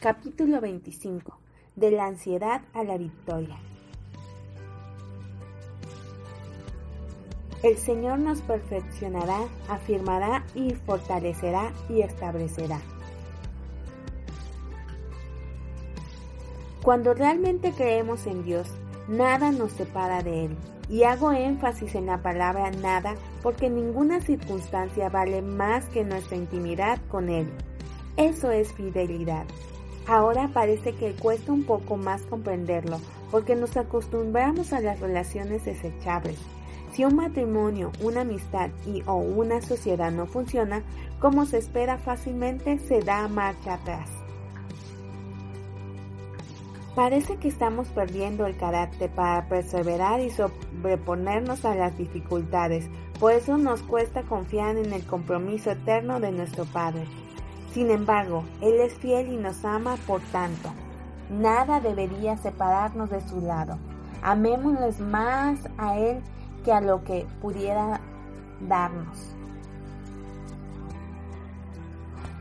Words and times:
Capítulo 0.00 0.60
25. 0.60 1.38
De 1.74 1.90
la 1.90 2.04
ansiedad 2.04 2.60
a 2.74 2.84
la 2.84 2.98
victoria. 2.98 3.56
El 7.62 7.78
Señor 7.78 8.18
nos 8.18 8.42
perfeccionará, 8.42 9.40
afirmará 9.70 10.44
y 10.54 10.74
fortalecerá 10.74 11.72
y 11.88 12.02
establecerá. 12.02 12.78
Cuando 16.82 17.14
realmente 17.14 17.72
creemos 17.72 18.26
en 18.26 18.44
Dios, 18.44 18.68
nada 19.08 19.50
nos 19.50 19.72
separa 19.72 20.22
de 20.22 20.44
Él. 20.44 20.56
Y 20.90 21.04
hago 21.04 21.32
énfasis 21.32 21.94
en 21.94 22.06
la 22.06 22.22
palabra 22.22 22.70
nada 22.70 23.14
porque 23.42 23.70
ninguna 23.70 24.20
circunstancia 24.20 25.08
vale 25.08 25.40
más 25.40 25.86
que 25.86 26.04
nuestra 26.04 26.36
intimidad 26.36 27.00
con 27.08 27.30
Él. 27.30 27.50
Eso 28.18 28.50
es 28.50 28.72
fidelidad. 28.74 29.46
Ahora 30.08 30.48
parece 30.52 30.94
que 30.94 31.14
cuesta 31.14 31.52
un 31.52 31.64
poco 31.64 31.96
más 31.96 32.22
comprenderlo 32.22 33.00
porque 33.30 33.56
nos 33.56 33.76
acostumbramos 33.76 34.72
a 34.72 34.80
las 34.80 35.00
relaciones 35.00 35.64
desechables. 35.64 36.38
Si 36.92 37.04
un 37.04 37.16
matrimonio, 37.16 37.90
una 38.00 38.20
amistad 38.20 38.70
y 38.86 39.02
o 39.06 39.16
una 39.16 39.60
sociedad 39.60 40.12
no 40.12 40.26
funciona, 40.26 40.82
como 41.20 41.44
se 41.44 41.58
espera 41.58 41.98
fácilmente, 41.98 42.78
se 42.78 43.00
da 43.00 43.26
marcha 43.28 43.74
atrás. 43.74 44.08
Parece 46.94 47.36
que 47.36 47.48
estamos 47.48 47.88
perdiendo 47.88 48.46
el 48.46 48.56
carácter 48.56 49.10
para 49.10 49.46
perseverar 49.48 50.20
y 50.20 50.30
sobreponernos 50.30 51.66
a 51.66 51.74
las 51.74 51.98
dificultades, 51.98 52.88
por 53.20 53.32
eso 53.32 53.58
nos 53.58 53.82
cuesta 53.82 54.22
confiar 54.22 54.78
en 54.78 54.92
el 54.92 55.04
compromiso 55.04 55.72
eterno 55.72 56.20
de 56.20 56.32
nuestro 56.32 56.64
Padre. 56.64 57.04
Sin 57.72 57.90
embargo, 57.90 58.44
Él 58.60 58.80
es 58.80 58.94
fiel 58.94 59.32
y 59.32 59.36
nos 59.36 59.64
ama 59.64 59.96
por 60.06 60.20
tanto. 60.32 60.70
Nada 61.30 61.80
debería 61.80 62.36
separarnos 62.36 63.10
de 63.10 63.20
su 63.28 63.40
lado. 63.40 63.78
Amémosles 64.22 65.00
más 65.00 65.58
a 65.76 65.98
Él 65.98 66.20
que 66.64 66.72
a 66.72 66.80
lo 66.80 67.04
que 67.04 67.26
pudiera 67.40 68.00
darnos. 68.60 69.32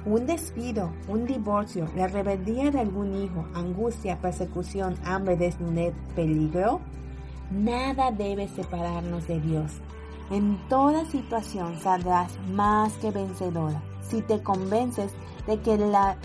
Un 0.06 0.28
despido, 0.28 0.92
un 1.08 1.26
divorcio, 1.26 1.88
la 1.96 2.08
rebeldía 2.08 2.70
de 2.70 2.80
algún 2.80 3.16
hijo, 3.16 3.46
angustia, 3.56 4.20
persecución, 4.22 4.96
hambre, 5.04 5.36
desnudez, 5.36 5.96
peligro, 6.16 6.80
nada 7.50 8.12
debe 8.12 8.48
separarnos 8.48 9.28
de 9.28 9.40
Dios. 9.40 9.72
En 10.30 10.60
toda 10.70 11.06
situación 11.06 11.80
saldrás 11.80 12.38
más 12.52 12.94
que 12.94 13.10
vencedora 13.10 13.82
si 14.10 14.22
te 14.22 14.42
convences 14.42 15.12
de 15.48 15.60
que 15.60 15.78
la, 15.78 16.18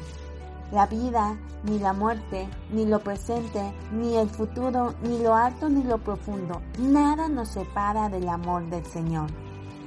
la 0.72 0.86
vida, 0.86 1.36
ni 1.64 1.78
la 1.78 1.92
muerte, 1.92 2.48
ni 2.72 2.86
lo 2.86 3.00
presente, 3.00 3.60
ni 3.92 4.16
el 4.16 4.28
futuro, 4.28 4.94
ni 5.02 5.18
lo 5.22 5.34
alto, 5.34 5.68
ni 5.68 5.82
lo 5.82 5.98
profundo, 5.98 6.62
nada 6.78 7.28
nos 7.28 7.48
separa 7.48 8.08
del 8.08 8.28
amor 8.28 8.68
del 8.70 8.84
Señor, 8.86 9.30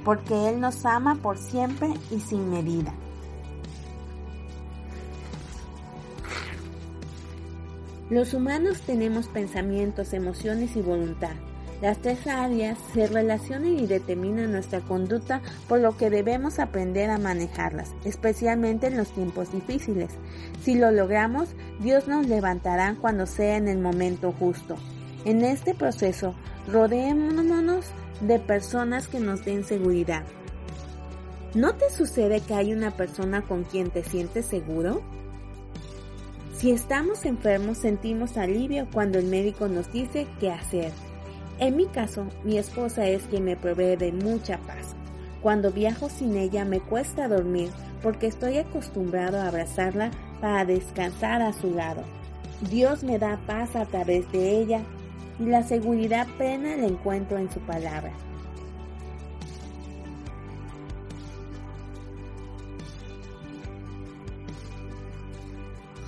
porque 0.04 0.48
Él 0.48 0.60
nos 0.60 0.84
ama 0.84 1.16
por 1.16 1.38
siempre 1.38 1.92
y 2.10 2.20
sin 2.20 2.50
medida. 2.50 2.94
Los 8.10 8.34
humanos 8.34 8.82
tenemos 8.82 9.28
pensamientos, 9.28 10.12
emociones 10.12 10.76
y 10.76 10.82
voluntad. 10.82 11.32
Las 11.82 11.98
tres 11.98 12.26
áreas 12.26 12.78
se 12.94 13.06
relacionan 13.06 13.78
y 13.78 13.86
determinan 13.86 14.52
nuestra 14.52 14.80
conducta, 14.80 15.42
por 15.68 15.80
lo 15.80 15.96
que 15.96 16.08
debemos 16.08 16.58
aprender 16.58 17.10
a 17.10 17.18
manejarlas, 17.18 17.90
especialmente 18.04 18.86
en 18.86 18.96
los 18.96 19.10
tiempos 19.12 19.52
difíciles. 19.52 20.10
Si 20.62 20.76
lo 20.76 20.90
logramos, 20.90 21.50
Dios 21.80 22.08
nos 22.08 22.26
levantará 22.26 22.96
cuando 23.00 23.26
sea 23.26 23.56
en 23.56 23.68
el 23.68 23.78
momento 23.78 24.32
justo. 24.32 24.76
En 25.24 25.44
este 25.44 25.74
proceso, 25.74 26.34
rodeémonos 26.70 27.86
de 28.20 28.38
personas 28.38 29.08
que 29.08 29.20
nos 29.20 29.44
den 29.44 29.64
seguridad. 29.64 30.22
¿No 31.54 31.74
te 31.74 31.90
sucede 31.90 32.40
que 32.40 32.54
hay 32.54 32.72
una 32.72 32.90
persona 32.90 33.42
con 33.42 33.64
quien 33.64 33.90
te 33.90 34.02
sientes 34.02 34.46
seguro? 34.46 35.02
Si 36.56 36.70
estamos 36.70 37.24
enfermos 37.24 37.78
sentimos 37.78 38.36
alivio 38.36 38.88
cuando 38.92 39.18
el 39.18 39.26
médico 39.26 39.68
nos 39.68 39.92
dice 39.92 40.26
qué 40.40 40.50
hacer. 40.50 40.92
En 41.58 41.76
mi 41.76 41.86
caso, 41.86 42.26
mi 42.42 42.58
esposa 42.58 43.06
es 43.06 43.22
quien 43.24 43.44
me 43.44 43.56
provee 43.56 43.96
de 43.96 44.12
mucha 44.12 44.58
paz. 44.58 44.94
Cuando 45.40 45.70
viajo 45.70 46.08
sin 46.08 46.36
ella 46.36 46.64
me 46.64 46.80
cuesta 46.80 47.28
dormir 47.28 47.70
porque 48.02 48.26
estoy 48.26 48.58
acostumbrado 48.58 49.40
a 49.40 49.48
abrazarla 49.48 50.10
para 50.40 50.64
descansar 50.64 51.42
a 51.42 51.52
su 51.52 51.70
lado. 51.70 52.02
Dios 52.70 53.04
me 53.04 53.18
da 53.18 53.38
paz 53.46 53.76
a 53.76 53.84
través 53.84 54.30
de 54.32 54.58
ella 54.60 54.82
y 55.38 55.44
la 55.44 55.62
seguridad 55.62 56.26
plena 56.36 56.76
la 56.76 56.86
encuentro 56.86 57.38
en 57.38 57.50
su 57.50 57.60
palabra. 57.60 58.12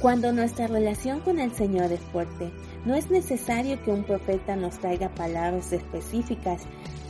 Cuando 0.00 0.32
nuestra 0.32 0.66
relación 0.66 1.20
con 1.20 1.40
el 1.40 1.52
Señor 1.52 1.90
es 1.90 2.00
fuerte, 2.00 2.52
no 2.86 2.94
es 2.94 3.10
necesario 3.10 3.82
que 3.82 3.90
un 3.90 4.04
profeta 4.04 4.54
nos 4.54 4.78
traiga 4.78 5.08
palabras 5.08 5.72
específicas, 5.72 6.62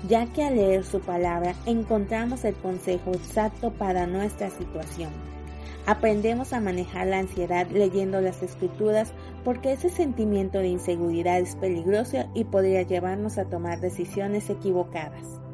ya 0.09 0.27
que 0.33 0.43
al 0.43 0.57
leer 0.57 0.85
su 0.85 1.01
palabra 1.01 1.55
encontramos 1.67 2.45
el 2.45 2.55
consejo 2.55 3.13
exacto 3.13 3.71
para 3.73 4.07
nuestra 4.07 4.49
situación. 4.51 5.11
Aprendemos 5.85 6.53
a 6.53 6.61
manejar 6.61 7.07
la 7.07 7.19
ansiedad 7.19 7.69
leyendo 7.71 8.21
las 8.21 8.43
escrituras 8.43 9.13
porque 9.45 9.73
ese 9.73 9.91
sentimiento 9.91 10.59
de 10.59 10.69
inseguridad 10.69 11.39
es 11.39 11.55
peligroso 11.55 12.29
y 12.35 12.45
podría 12.45 12.83
llevarnos 12.83 13.39
a 13.39 13.45
tomar 13.45 13.79
decisiones 13.81 14.51
equivocadas. 14.51 15.46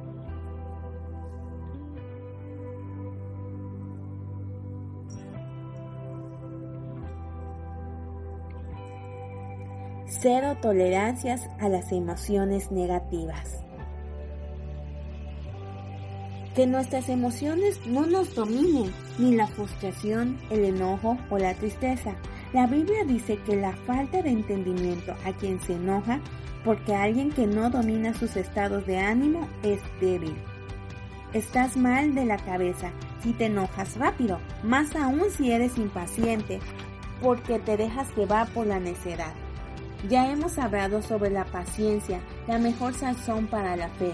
Cero 10.23 10.57
tolerancias 10.63 11.51
a 11.59 11.69
las 11.69 11.91
emociones 11.91 12.71
negativas. 12.71 13.59
Que 16.55 16.65
nuestras 16.65 17.09
emociones 17.09 17.85
no 17.89 18.07
nos 18.07 18.33
dominen, 18.37 18.93
ni 19.19 19.35
la 19.35 19.49
frustración, 19.49 20.39
el 20.51 20.65
enojo 20.65 21.19
o 21.29 21.39
la 21.39 21.55
tristeza. 21.55 22.15
La 22.53 22.69
Biblia 22.69 23.05
dice 23.05 23.37
que 23.39 23.57
la 23.57 23.73
falta 23.73 24.23
de 24.23 24.31
entendimiento 24.31 25.13
a 25.27 25.33
quien 25.33 25.61
se 25.61 25.73
enoja, 25.73 26.21
porque 26.65 26.95
alguien 26.95 27.33
que 27.33 27.49
no 27.49 27.69
domina 27.69 28.15
sus 28.15 28.37
estados 28.37 28.87
de 28.87 29.01
ánimo 29.01 29.49
es 29.65 29.81
débil. 30.01 30.37
Estás 31.33 31.77
mal 31.77 32.15
de 32.15 32.27
la 32.27 32.37
cabeza 32.37 32.93
si 33.25 33.33
te 33.33 33.47
enojas 33.47 33.97
rápido, 33.97 34.39
más 34.63 34.95
aún 34.95 35.25
si 35.37 35.51
eres 35.51 35.77
impaciente, 35.79 36.61
porque 37.21 37.59
te 37.59 37.77
dejas 37.77 38.07
llevar 38.17 38.47
por 38.51 38.69
la 38.69 38.79
necedad. 38.79 39.35
Ya 40.09 40.31
hemos 40.31 40.59
hablado 40.59 41.01
sobre 41.01 41.31
la 41.31 41.45
paciencia, 41.45 42.21
la 42.49 42.59
mejor 42.59 42.93
sazón 42.95 43.47
para 43.47 43.77
la 43.77 43.89
fe. 43.89 44.13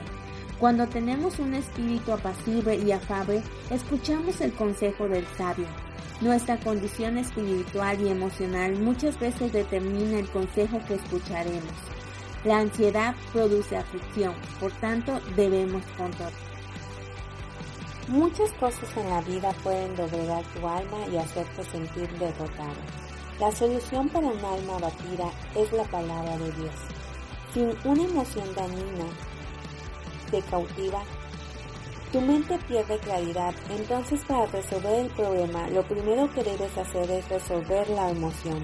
Cuando 0.61 0.87
tenemos 0.87 1.39
un 1.39 1.55
espíritu 1.55 2.13
apacible 2.13 2.77
y 2.77 2.93
afable, 2.93 3.43
escuchamos 3.71 4.41
el 4.41 4.53
consejo 4.53 5.09
del 5.09 5.27
sabio. 5.37 5.67
Nuestra 6.21 6.59
condición 6.59 7.17
espiritual 7.17 8.01
y 8.03 8.09
emocional 8.09 8.77
muchas 8.77 9.19
veces 9.19 9.53
determina 9.53 10.19
el 10.19 10.29
consejo 10.29 10.81
que 10.87 10.97
escucharemos. 10.97 11.73
La 12.45 12.59
ansiedad 12.59 13.15
produce 13.33 13.77
aflicción, 13.77 14.35
por 14.61 14.73
tanto 14.73 15.21
debemos 15.37 15.85
controlar. 15.97 16.33
Muchas 18.09 18.51
cosas 18.55 18.97
en 18.97 19.11
la 19.11 19.21
vida 19.23 19.53
pueden 19.63 19.95
doblegar 19.95 20.43
tu 20.55 20.67
alma 20.67 20.99
y 21.13 21.17
hacerte 21.19 21.63
sentir 21.65 22.09
derrotado. 22.19 23.08
La 23.41 23.53
solución 23.53 24.09
para 24.09 24.27
un 24.27 24.45
alma 24.45 24.77
abatida 24.77 25.31
es 25.55 25.73
la 25.73 25.85
palabra 25.85 26.37
de 26.39 26.51
Dios. 26.53 26.75
Sin 27.55 27.73
una 27.89 28.03
emoción 28.03 28.53
dañina 28.57 29.05
te 30.29 30.43
cautiva, 30.43 31.03
tu 32.13 32.21
mente 32.21 32.59
pierde 32.67 32.99
claridad. 32.99 33.55
Entonces 33.71 34.25
para 34.27 34.47
resolver 34.47 35.07
el 35.07 35.11
problema, 35.11 35.69
lo 35.69 35.85
primero 35.85 36.29
que 36.35 36.43
debes 36.43 36.77
hacer 36.77 37.09
es 37.13 37.29
resolver 37.29 37.89
la 37.91 38.11
emoción, 38.11 38.61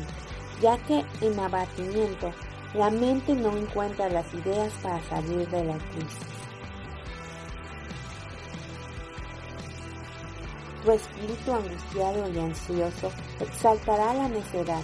ya 0.60 0.76
que 0.78 1.04
en 1.20 1.38
abatimiento 1.38 2.32
la 2.74 2.90
mente 2.90 3.32
no 3.36 3.56
encuentra 3.56 4.08
las 4.08 4.34
ideas 4.34 4.72
para 4.82 5.00
salir 5.04 5.48
de 5.50 5.64
la 5.66 5.78
crisis. 5.78 6.43
Tu 10.84 10.92
espíritu 10.92 11.52
angustiado 11.52 12.28
y 12.28 12.38
ansioso 12.38 13.08
exaltará 13.40 14.12
la 14.14 14.28
necedad. 14.28 14.82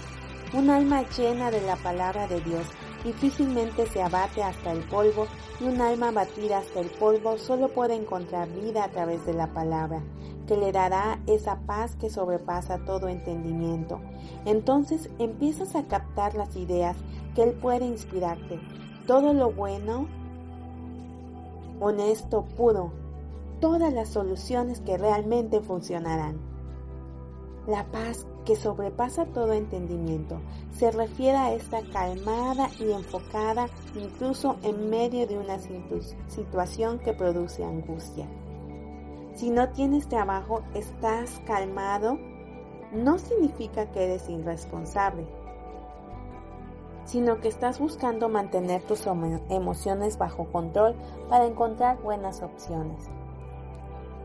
Un 0.53 0.69
alma 0.69 1.03
llena 1.15 1.51
de 1.51 1.61
la 1.61 1.75
palabra 1.77 2.27
de 2.27 2.41
Dios 2.41 2.65
difícilmente 3.03 3.87
se 3.87 4.01
abate 4.01 4.43
hasta 4.43 4.71
el 4.71 4.79
polvo 4.81 5.27
y 5.59 5.65
un 5.65 5.79
alma 5.79 6.09
abatida 6.09 6.57
hasta 6.57 6.79
el 6.79 6.89
polvo 6.89 7.37
solo 7.37 7.69
puede 7.69 7.95
encontrar 7.95 8.49
vida 8.49 8.83
a 8.83 8.89
través 8.89 9.25
de 9.25 9.33
la 9.33 9.47
palabra. 9.47 10.01
que 10.47 10.57
le 10.57 10.73
dará 10.73 11.19
esa 11.27 11.59
paz 11.61 11.95
que 11.95 12.09
sobrepasa 12.09 12.79
todo 12.79 13.07
entendimiento. 13.07 14.01
Entonces 14.43 15.09
empiezas 15.17 15.75
a 15.75 15.87
captar 15.87 16.33
las 16.35 16.57
ideas 16.57 16.97
que 17.35 17.43
Él 17.43 17.51
puede 17.53 17.85
inspirarte. 17.85 18.59
Todo 19.07 19.33
lo 19.33 19.51
bueno, 19.53 20.07
honesto, 21.79 22.43
puro. 22.57 23.00
Todas 23.61 23.93
las 23.93 24.09
soluciones 24.09 24.81
que 24.81 24.97
realmente 24.97 25.61
funcionarán. 25.61 26.39
La 27.67 27.85
paz 27.85 28.25
que 28.43 28.55
sobrepasa 28.55 29.25
todo 29.27 29.53
entendimiento 29.53 30.41
se 30.73 30.89
refiere 30.89 31.37
a 31.37 31.53
esta 31.53 31.83
calmada 31.93 32.69
y 32.79 32.91
enfocada 32.91 33.67
incluso 33.95 34.55
en 34.63 34.89
medio 34.89 35.27
de 35.27 35.37
una 35.37 35.59
situación 36.27 36.97
que 36.97 37.13
produce 37.13 37.63
angustia. 37.63 38.27
Si 39.35 39.51
no 39.51 39.69
tienes 39.69 40.09
trabajo, 40.09 40.63
estás 40.73 41.39
calmado, 41.45 42.17
no 42.91 43.19
significa 43.19 43.91
que 43.91 44.05
eres 44.05 44.27
irresponsable, 44.27 45.27
sino 47.05 47.39
que 47.41 47.47
estás 47.49 47.79
buscando 47.79 48.27
mantener 48.27 48.81
tus 48.81 49.05
emociones 49.05 50.17
bajo 50.17 50.45
control 50.45 50.95
para 51.29 51.45
encontrar 51.45 52.01
buenas 52.01 52.41
opciones. 52.41 53.07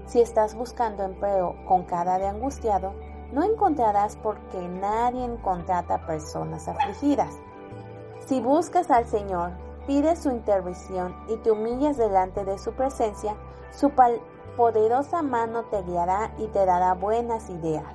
Si 0.06 0.20
estás 0.20 0.54
buscando 0.54 1.02
empleo 1.02 1.56
con 1.66 1.84
cara 1.84 2.18
de 2.18 2.26
angustiado, 2.26 2.92
no 3.32 3.42
encontrarás 3.42 4.16
porque 4.16 4.68
nadie 4.68 5.28
contrata 5.42 6.06
personas 6.06 6.68
afligidas. 6.68 7.34
Si 8.26 8.40
buscas 8.40 8.90
al 8.90 9.06
Señor, 9.06 9.50
pides 9.86 10.20
su 10.20 10.30
intervención 10.30 11.16
y 11.28 11.36
te 11.38 11.50
humillas 11.50 11.96
delante 11.96 12.44
de 12.44 12.58
su 12.58 12.72
presencia, 12.72 13.36
su, 13.72 13.90
poderosa 14.56 15.22
mano 15.22 15.64
te 15.64 15.82
guiará 15.82 16.32
y 16.38 16.46
te 16.48 16.64
dará 16.64 16.94
buenas 16.94 17.50
ideas. 17.50 17.92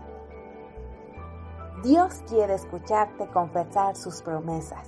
Dios 1.83 2.21
quiere 2.27 2.53
escucharte 2.53 3.27
confesar 3.27 3.95
sus 3.95 4.21
promesas. 4.21 4.87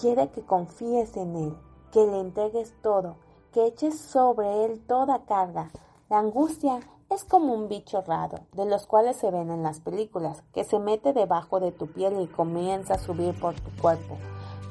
Quiere 0.00 0.30
que 0.30 0.42
confíes 0.42 1.16
en 1.16 1.36
Él, 1.36 1.56
que 1.92 2.06
le 2.06 2.18
entregues 2.18 2.74
todo, 2.82 3.16
que 3.52 3.66
eches 3.66 3.98
sobre 3.98 4.64
Él 4.64 4.80
toda 4.86 5.24
carga. 5.24 5.70
La 6.08 6.18
angustia 6.18 6.80
es 7.10 7.24
como 7.24 7.52
un 7.52 7.68
bicho 7.68 8.02
raro, 8.02 8.40
de 8.52 8.64
los 8.64 8.86
cuales 8.86 9.16
se 9.16 9.30
ven 9.30 9.50
en 9.50 9.62
las 9.62 9.80
películas, 9.80 10.42
que 10.52 10.64
se 10.64 10.78
mete 10.78 11.12
debajo 11.12 11.58
de 11.58 11.72
tu 11.72 11.88
piel 11.88 12.20
y 12.20 12.26
comienza 12.28 12.94
a 12.94 12.98
subir 12.98 13.38
por 13.38 13.54
tu 13.54 13.70
cuerpo. 13.80 14.16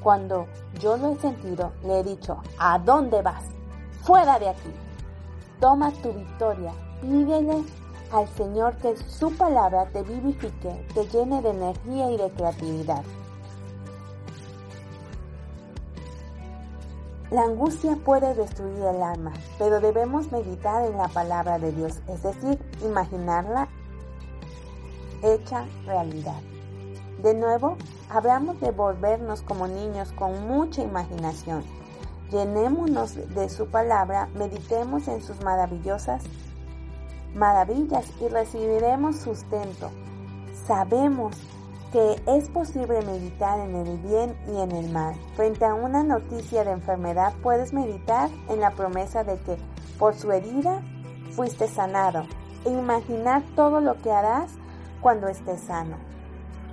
Cuando 0.02 0.48
yo 0.80 0.96
lo 0.96 1.12
he 1.12 1.16
sentido, 1.18 1.74
le 1.84 2.00
he 2.00 2.04
dicho, 2.04 2.38
¿a 2.58 2.80
dónde 2.80 3.22
vas? 3.22 3.44
Fuera 4.04 4.40
de 4.40 4.50
aquí. 4.50 4.72
Toma 5.60 5.92
tu 5.92 6.14
victoria, 6.14 6.72
pídele 7.02 7.64
al 8.14 8.28
Señor 8.30 8.78
que 8.78 8.96
su 8.96 9.36
palabra 9.36 9.90
te 9.92 10.04
vivifique, 10.04 10.88
te 10.94 11.06
llene 11.08 11.42
de 11.42 11.50
energía 11.50 12.12
y 12.12 12.18
de 12.18 12.30
creatividad. 12.32 13.04
La 17.32 17.44
angustia 17.44 17.96
puede 18.04 18.34
destruir 18.34 18.84
el 18.84 19.04
alma, 19.04 19.34
pero 19.58 19.80
debemos 19.80 20.32
meditar 20.32 20.86
en 20.86 20.98
la 20.98 21.08
palabra 21.08 21.60
de 21.60 21.72
Dios, 21.72 22.00
es 22.08 22.24
decir, 22.24 22.60
imaginarla 22.84 23.68
hecha 25.22 25.66
realidad. 25.86 26.42
De 27.22 27.34
nuevo, 27.34 27.78
hablamos 28.10 28.60
de 28.62 28.72
volvernos 28.72 29.42
como 29.42 29.68
niños 29.68 30.12
con 30.14 30.48
mucha 30.48 30.82
imaginación 30.82 31.64
Llenémonos 32.32 33.16
de 33.16 33.50
su 33.50 33.68
palabra, 33.68 34.30
meditemos 34.36 35.08
en 35.08 35.22
sus 35.22 35.42
maravillosas 35.42 36.24
maravillas 37.34 38.06
y 38.22 38.28
recibiremos 38.28 39.18
sustento. 39.18 39.90
Sabemos 40.68 41.36
que 41.92 42.22
es 42.28 42.50
posible 42.50 43.02
meditar 43.02 43.60
en 43.60 43.76
el 43.76 43.98
bien 43.98 44.36
y 44.48 44.60
en 44.62 44.72
el 44.72 44.92
mal. 44.92 45.16
Frente 45.36 45.66
a 45.66 45.74
una 45.74 46.04
noticia 46.04 46.64
de 46.64 46.72
enfermedad 46.72 47.34
puedes 47.42 47.74
meditar 47.74 48.30
en 48.50 48.60
la 48.60 48.72
promesa 48.72 49.24
de 49.24 49.38
que 49.40 49.58
por 49.98 50.16
su 50.16 50.32
herida 50.32 50.82
fuiste 51.32 51.68
sanado 51.68 52.24
e 52.66 52.70
imaginar 52.70 53.44
todo 53.56 53.82
lo 53.82 54.02
que 54.02 54.12
harás 54.12 54.52
cuando 55.02 55.28
estés 55.28 55.62
sano. 55.62 55.98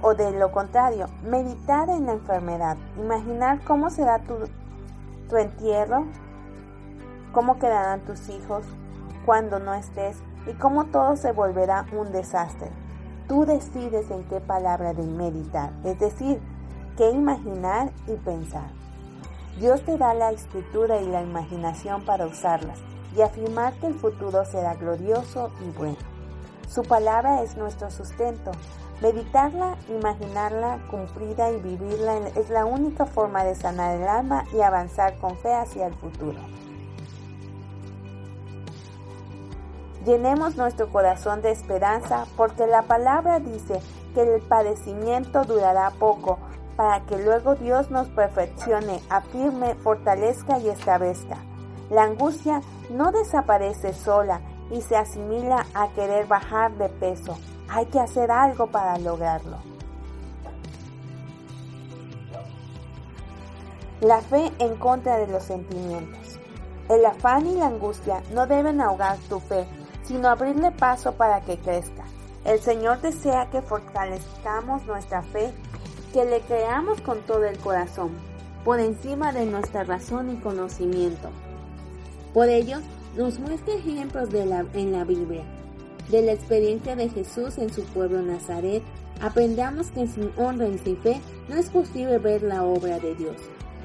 O 0.03 0.15
de 0.15 0.31
lo 0.33 0.53
contrario, 0.53 1.09
meditar 1.23 1.89
en 1.89 2.07
la 2.07 2.13
enfermedad, 2.13 2.77
imaginar 2.99 3.61
cómo 3.65 3.89
será 3.89 4.19
tu 4.19 4.35
tu 5.29 5.37
entierro, 5.37 6.07
cómo 7.33 7.59
quedarán 7.59 8.01
tus 8.01 8.29
hijos 8.29 8.65
cuando 9.25 9.59
no 9.59 9.75
estés 9.75 10.17
y 10.47 10.53
cómo 10.55 10.87
todo 10.87 11.17
se 11.17 11.33
volverá 11.33 11.87
un 11.93 12.13
desastre. 12.13 12.71
Tú 13.29 13.45
decides 13.45 14.11
en 14.11 14.25
qué 14.25 14.41
palabra 14.41 14.95
de 14.95 15.03
meditar, 15.03 15.73
es 15.85 15.99
decir, 15.99 16.41
qué 16.97 17.11
imaginar 17.11 17.93
y 18.07 18.17
pensar. 18.17 18.71
Dios 19.59 19.83
te 19.85 19.97
da 19.97 20.15
la 20.15 20.31
escritura 20.31 21.01
y 21.01 21.07
la 21.07 21.23
imaginación 21.23 22.05
para 22.05 22.27
usarlas 22.27 22.79
y 23.17 23.23
afirmar 23.23 23.75
que 23.75 23.89
el 23.89 23.95
futuro 23.95 24.45
será 24.45 24.75
glorioso 24.75 25.51
y 25.67 25.77
bueno. 25.77 25.97
Su 26.69 26.83
palabra 26.83 27.43
es 27.43 27.57
nuestro 27.57 27.91
sustento, 27.91 28.53
Meditarla, 29.03 29.77
imaginarla 29.91 30.79
cumplida 30.91 31.51
y 31.51 31.61
vivirla 31.61 32.29
es 32.35 32.49
la 32.49 32.65
única 32.65 33.05
forma 33.05 33.45
de 33.45 33.55
sanar 33.55 33.97
el 33.97 34.09
alma 34.09 34.45
y 34.55 34.63
avanzar 34.63 35.19
con 35.19 35.37
fe 35.37 35.53
hacia 35.53 35.87
el 35.89 35.95
futuro. 35.97 36.39
Llenemos 40.07 40.57
nuestro 40.57 40.89
corazón 40.89 41.43
de 41.43 41.51
esperanza 41.51 42.27
porque 42.37 42.67
la 42.67 42.83
palabra 42.83 43.41
dice 43.41 43.81
que 44.15 44.23
el 44.23 44.41
padecimiento 44.41 45.45
durará 45.45 45.91
poco 45.91 46.39
para 46.77 47.01
que 47.07 47.19
luego 47.19 47.57
Dios 47.57 47.91
nos 47.91 48.09
perfeccione, 48.09 49.01
afirme, 49.11 49.75
fortalezca 49.75 50.59
y 50.59 50.69
establezca. 50.69 51.37
La 51.91 52.05
angustia 52.05 52.63
no 52.91 53.13
desaparece 53.13 53.93
sola 53.93 54.41
y 54.71 54.81
se 54.81 54.97
asimila 54.97 55.67
a 55.75 55.89
querer 55.89 56.27
bajar 56.27 56.73
de 56.79 56.89
peso 56.89 57.37
hay 57.69 57.87
que 57.87 58.01
hacer 58.01 58.31
algo 58.31 58.67
para 58.69 58.99
lograrlo. 58.99 59.59
La 64.01 64.21
fe 64.21 64.53
en 64.59 64.77
contra 64.77 65.19
de 65.19 65.27
los 65.27 65.43
sentimientos. 65.43 66.39
El 66.89 67.05
afán 67.05 67.47
y 67.47 67.57
la 67.57 67.67
angustia 67.67 68.23
no 68.33 68.47
deben 68.47 68.81
ahogar 68.81 69.17
tu 69.29 69.41
fe, 69.41 69.67
sino 70.07 70.29
abrirle 70.29 70.71
paso 70.71 71.13
para 71.13 71.41
que 71.43 71.59
crezca. 71.59 72.05
El 72.45 72.61
Señor 72.61 73.01
desea 73.01 73.51
que 73.51 73.63
fortalezcamos 73.63 74.85
nuestra 74.87 75.23
fe, 75.23 75.53
que 76.13 76.25
le 76.25 76.41
creamos 76.41 77.01
con 77.01 77.21
todo 77.23 77.45
el 77.45 77.59
corazón, 77.59 78.11
por 78.65 78.81
encima 78.81 79.33
de 79.33 79.47
nuestra 79.47 79.85
razón 79.85 80.31
y 80.31 80.37
conocimiento. 80.37 81.29
Por 82.33 82.49
ello, 82.49 82.79
nos 83.17 83.39
muestra 83.39 83.75
ejemplos 83.75 84.29
en 84.33 84.93
la 84.93 85.05
Biblia 85.05 85.45
de 86.11 86.23
la 86.23 86.33
experiencia 86.33 86.95
de 86.95 87.09
Jesús 87.09 87.59
en 87.59 87.73
su 87.73 87.83
pueblo 87.83 88.23
Nazaret, 88.23 88.83
aprendamos 89.21 89.91
que 89.91 90.07
sin 90.07 90.31
honra 90.37 90.69
y 90.69 90.79
sin 90.79 90.97
fe 90.99 91.21
no 91.49 91.57
es 91.57 91.69
posible 91.71 92.19
ver 92.19 92.43
la 92.43 92.63
obra 92.63 92.99
de 93.01 93.15
Dios. 93.15 93.37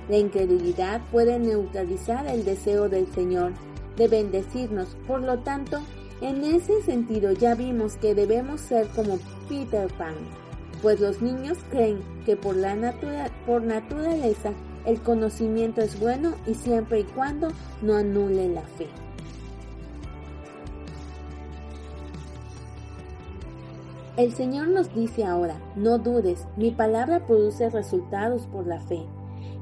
La 0.09 0.17
incredulidad 0.17 1.01
puede 1.11 1.39
neutralizar 1.39 2.27
el 2.27 2.43
deseo 2.45 2.89
del 2.89 3.11
Señor 3.13 3.53
de 3.97 4.07
bendecirnos. 4.07 4.95
Por 5.07 5.21
lo 5.21 5.39
tanto, 5.39 5.79
en 6.21 6.43
ese 6.43 6.81
sentido 6.83 7.31
ya 7.31 7.55
vimos 7.55 7.95
que 7.95 8.13
debemos 8.13 8.61
ser 8.61 8.87
como 8.89 9.17
Peter 9.49 9.91
Pan, 9.97 10.13
pues 10.81 10.99
los 10.99 11.21
niños 11.21 11.57
creen 11.71 11.99
que 12.25 12.35
por, 12.35 12.55
naturaleza 12.55 14.53
el 14.85 15.01
conocimiento 15.01 15.81
es 15.81 15.99
bueno 15.99 16.33
y 16.45 16.53
siempre 16.53 17.01
y 17.01 17.03
cuando 17.03 17.49
no 17.81 17.95
anule 17.95 18.49
la 18.49 18.61
fe. 18.61 18.87
El 24.17 24.33
Señor 24.33 24.67
nos 24.67 24.93
dice 24.93 25.25
ahora, 25.25 25.59
no 25.75 25.97
dudes, 25.97 26.45
mi 26.55 26.69
palabra 26.69 27.25
produce 27.25 27.69
resultados 27.69 28.45
por 28.45 28.67
la 28.67 28.79
fe. 28.81 29.05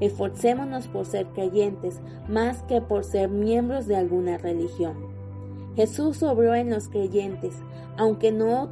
Esforcémonos 0.02 0.88
por 0.88 1.06
ser 1.06 1.28
creyentes 1.28 2.00
más 2.28 2.64
que 2.64 2.82
por 2.82 3.04
ser 3.04 3.30
miembros 3.30 3.88
de 3.88 3.96
alguna 3.96 4.38
religión. 4.38 5.19
Jesús 5.80 6.22
obró 6.24 6.56
en 6.56 6.70
los 6.70 6.90
creyentes, 6.90 7.54
aunque 7.96 8.34
no 8.34 8.68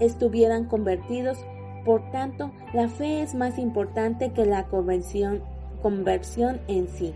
estuvieran 0.00 0.64
convertidos, 0.64 1.36
por 1.84 2.10
tanto, 2.10 2.50
la 2.72 2.88
fe 2.88 3.20
es 3.20 3.34
más 3.34 3.58
importante 3.58 4.32
que 4.32 4.46
la 4.46 4.68
conversión, 4.68 5.42
en 6.66 6.88
sí. 6.88 7.12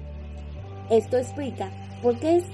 Esto 0.90 1.16
explica 1.16 1.70
por 2.02 2.18
qué 2.18 2.44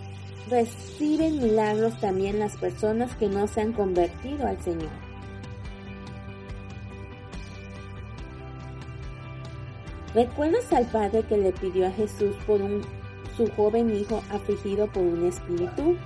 reciben 0.48 1.42
milagros 1.42 1.98
también 1.98 2.38
las 2.38 2.56
personas 2.56 3.16
que 3.16 3.26
no 3.26 3.48
se 3.48 3.62
han 3.62 3.72
convertido 3.72 4.46
al 4.46 4.60
Señor. 4.60 4.92
¿Recuerdas 10.14 10.72
al 10.72 10.86
padre 10.86 11.24
que 11.24 11.36
le 11.36 11.50
pidió 11.50 11.88
a 11.88 11.90
Jesús 11.90 12.36
por 12.46 12.60
su 13.36 13.50
joven 13.56 13.92
hijo 13.92 14.22
afligido 14.30 14.86
por 14.86 15.02
un 15.02 15.26
espíritu? 15.26 15.96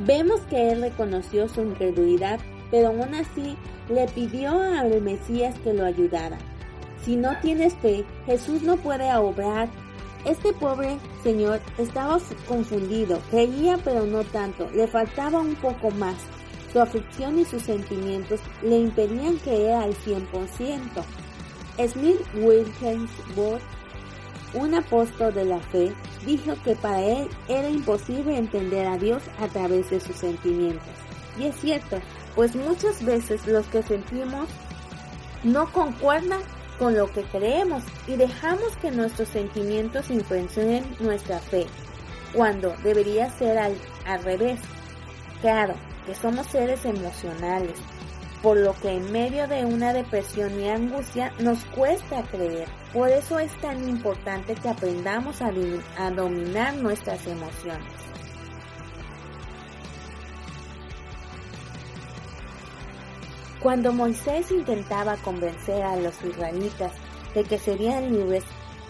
Vemos 0.00 0.40
que 0.48 0.72
él 0.72 0.80
reconoció 0.80 1.48
su 1.48 1.60
incredulidad, 1.60 2.40
pero 2.70 2.88
aún 2.88 3.14
así 3.14 3.56
le 3.90 4.06
pidió 4.08 4.50
al 4.50 5.00
Mesías 5.02 5.58
que 5.60 5.74
lo 5.74 5.84
ayudara. 5.84 6.38
Si 7.04 7.16
no 7.16 7.38
tienes 7.40 7.74
fe, 7.74 8.04
Jesús 8.26 8.62
no 8.62 8.76
puede 8.76 9.14
obrar. 9.14 9.68
Este 10.24 10.52
pobre 10.52 10.98
señor 11.22 11.60
estaba 11.78 12.18
confundido, 12.46 13.20
creía 13.30 13.78
pero 13.84 14.04
no 14.04 14.22
tanto, 14.24 14.70
le 14.70 14.86
faltaba 14.86 15.40
un 15.40 15.54
poco 15.56 15.90
más. 15.90 16.16
Su 16.72 16.80
aflicción 16.80 17.38
y 17.38 17.44
sus 17.44 17.62
sentimientos 17.62 18.40
le 18.62 18.78
impedían 18.78 19.36
creer 19.36 19.72
al 19.72 19.94
100%. 19.94 20.24
Smith 21.88 22.20
Wilkins 22.34 23.10
un 24.54 24.74
apóstol 24.74 25.32
de 25.34 25.44
la 25.44 25.60
fe, 25.60 25.92
dijo 26.24 26.54
que 26.64 26.74
para 26.76 27.00
él 27.02 27.28
era 27.48 27.68
imposible 27.68 28.36
entender 28.36 28.86
a 28.86 28.98
Dios 28.98 29.22
a 29.40 29.48
través 29.48 29.90
de 29.90 30.00
sus 30.00 30.16
sentimientos. 30.16 30.88
Y 31.38 31.46
es 31.46 31.56
cierto, 31.56 32.00
pues 32.34 32.54
muchas 32.54 33.04
veces 33.04 33.46
los 33.46 33.66
que 33.66 33.82
sentimos 33.82 34.48
no 35.42 35.70
concuerdan 35.72 36.40
con 36.78 36.96
lo 36.96 37.10
que 37.12 37.22
creemos 37.22 37.82
y 38.06 38.16
dejamos 38.16 38.76
que 38.80 38.90
nuestros 38.90 39.28
sentimientos 39.28 40.10
influencien 40.10 40.84
nuestra 40.98 41.38
fe, 41.38 41.66
cuando 42.32 42.74
debería 42.82 43.30
ser 43.30 43.58
al, 43.58 43.74
al 44.06 44.22
revés. 44.22 44.60
Claro, 45.40 45.74
que 46.06 46.14
somos 46.14 46.46
seres 46.46 46.84
emocionales, 46.84 47.74
por 48.42 48.56
lo 48.56 48.74
que 48.74 48.96
en 48.96 49.12
medio 49.12 49.46
de 49.48 49.64
una 49.64 49.92
depresión 49.92 50.58
y 50.58 50.68
angustia 50.68 51.32
nos 51.40 51.64
cuesta 51.66 52.22
creer. 52.22 52.68
Por 52.92 53.10
eso 53.10 53.38
es 53.38 53.52
tan 53.60 53.88
importante 53.88 54.54
que 54.54 54.68
aprendamos 54.68 55.42
a, 55.42 55.50
dominar 56.10 56.74
nuestras 56.76 57.26
emociones. 57.26 57.92
Cuando 63.62 63.92
Moisés 63.92 64.50
intentaba 64.50 65.16
convencer 65.18 65.82
a 65.82 65.96
los 65.96 66.24
israelitas 66.24 66.92
de 67.34 67.44
que 67.44 67.58
serían 67.58 68.10
libres, 68.10 68.42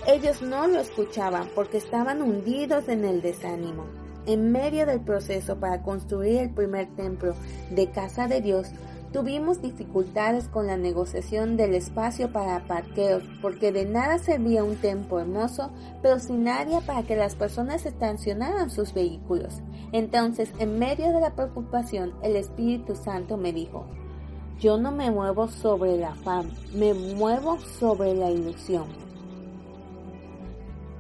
ellos 0.07 0.43
no 0.43 0.69
lo 0.69 0.79
escuchaban 0.79 1.49
porque 1.57 1.79
estaban 1.79 2.23
hundidos 2.23 2.89
en 2.89 3.05
el 3.05 3.21
desánimo. 3.21 3.87
En 4.27 4.53
medio 4.53 4.87
del 4.87 5.01
proceso 5.01 5.59
para 5.59 5.83
construir 5.83 6.39
el 6.39 6.51
primer 6.51 6.89
templo 6.95 7.35
de 7.71 7.91
casa 7.91 8.29
de 8.29 8.41
Dios, 8.41 8.69
Tuvimos 9.13 9.61
dificultades 9.61 10.47
con 10.47 10.69
la 10.69 10.77
negociación 10.77 11.57
del 11.57 11.75
espacio 11.75 12.31
para 12.33 12.65
parqueos 12.69 13.25
porque 13.43 13.73
de 13.73 13.85
nada 13.85 14.19
servía 14.19 14.63
un 14.63 14.77
templo 14.77 15.19
hermoso 15.19 15.71
pero 16.01 16.21
sin 16.21 16.47
área 16.47 16.81
para 16.81 17.03
que 17.03 17.17
las 17.17 17.35
personas 17.35 17.87
estacionaran 17.87 18.71
sus 18.71 18.95
vehículos. 18.95 19.63
Entonces, 19.91 20.53
en 20.61 20.79
medio 20.79 21.13
de 21.13 21.21
la 21.21 21.35
preocupación, 21.35 22.15
el 22.23 22.37
Espíritu 22.37 22.95
Santo 22.95 23.37
me 23.37 23.53
dijo, 23.53 23.85
yo 24.61 24.79
no 24.79 24.93
me 24.93 25.11
muevo 25.11 25.49
sobre 25.49 25.97
la 25.97 26.15
fama, 26.15 26.51
me 26.73 26.95
muevo 26.95 27.59
sobre 27.59 28.15
la 28.15 28.31
ilusión. 28.31 28.85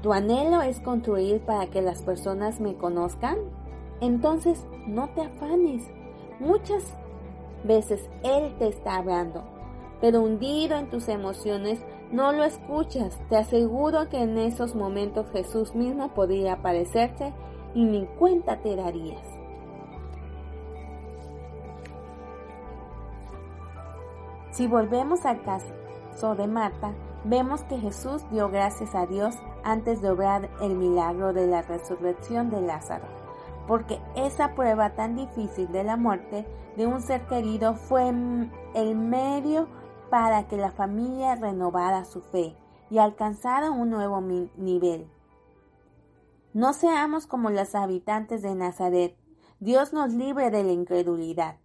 ¿Tu 0.02 0.12
anhelo 0.12 0.62
es 0.62 0.80
construir 0.80 1.42
para 1.42 1.66
que 1.66 1.80
las 1.80 2.02
personas 2.02 2.58
me 2.58 2.74
conozcan? 2.74 3.36
Entonces, 4.00 4.64
no 4.88 5.10
te 5.10 5.20
afanes. 5.20 5.84
Muchas 6.40 6.96
veces 7.64 8.08
Él 8.22 8.54
te 8.58 8.68
está 8.68 8.96
hablando, 8.96 9.42
pero 10.00 10.20
hundido 10.20 10.76
en 10.76 10.88
tus 10.88 11.08
emociones 11.08 11.80
no 12.10 12.32
lo 12.32 12.44
escuchas. 12.44 13.18
Te 13.28 13.36
aseguro 13.36 14.08
que 14.08 14.22
en 14.22 14.38
esos 14.38 14.74
momentos 14.74 15.30
Jesús 15.30 15.74
mismo 15.74 16.08
podría 16.08 16.54
aparecerte 16.54 17.32
y 17.74 17.84
ni 17.84 18.06
cuenta 18.18 18.60
te 18.60 18.74
darías. 18.76 19.22
Si 24.50 24.66
volvemos 24.66 25.24
al 25.24 25.42
caso 25.42 26.34
de 26.34 26.46
Marta, 26.46 26.92
vemos 27.24 27.62
que 27.62 27.78
Jesús 27.78 28.22
dio 28.30 28.50
gracias 28.50 28.94
a 28.94 29.06
Dios 29.06 29.36
antes 29.62 30.02
de 30.02 30.10
obrar 30.10 30.50
el 30.60 30.74
milagro 30.74 31.32
de 31.32 31.46
la 31.46 31.62
resurrección 31.62 32.50
de 32.50 32.60
Lázaro 32.60 33.19
porque 33.70 34.00
esa 34.16 34.56
prueba 34.56 34.96
tan 34.96 35.14
difícil 35.14 35.70
de 35.70 35.84
la 35.84 35.96
muerte 35.96 36.44
de 36.76 36.88
un 36.88 37.00
ser 37.00 37.24
querido 37.28 37.74
fue 37.74 38.08
el 38.08 38.96
medio 38.96 39.68
para 40.10 40.48
que 40.48 40.56
la 40.56 40.72
familia 40.72 41.36
renovara 41.36 42.04
su 42.04 42.20
fe 42.20 42.56
y 42.90 42.98
alcanzara 42.98 43.70
un 43.70 43.90
nuevo 43.90 44.20
nivel. 44.56 45.08
No 46.52 46.72
seamos 46.72 47.28
como 47.28 47.48
los 47.50 47.76
habitantes 47.76 48.42
de 48.42 48.56
Nazaret. 48.56 49.16
Dios 49.60 49.92
nos 49.92 50.12
libre 50.12 50.50
de 50.50 50.64
la 50.64 50.72
incredulidad. 50.72 51.58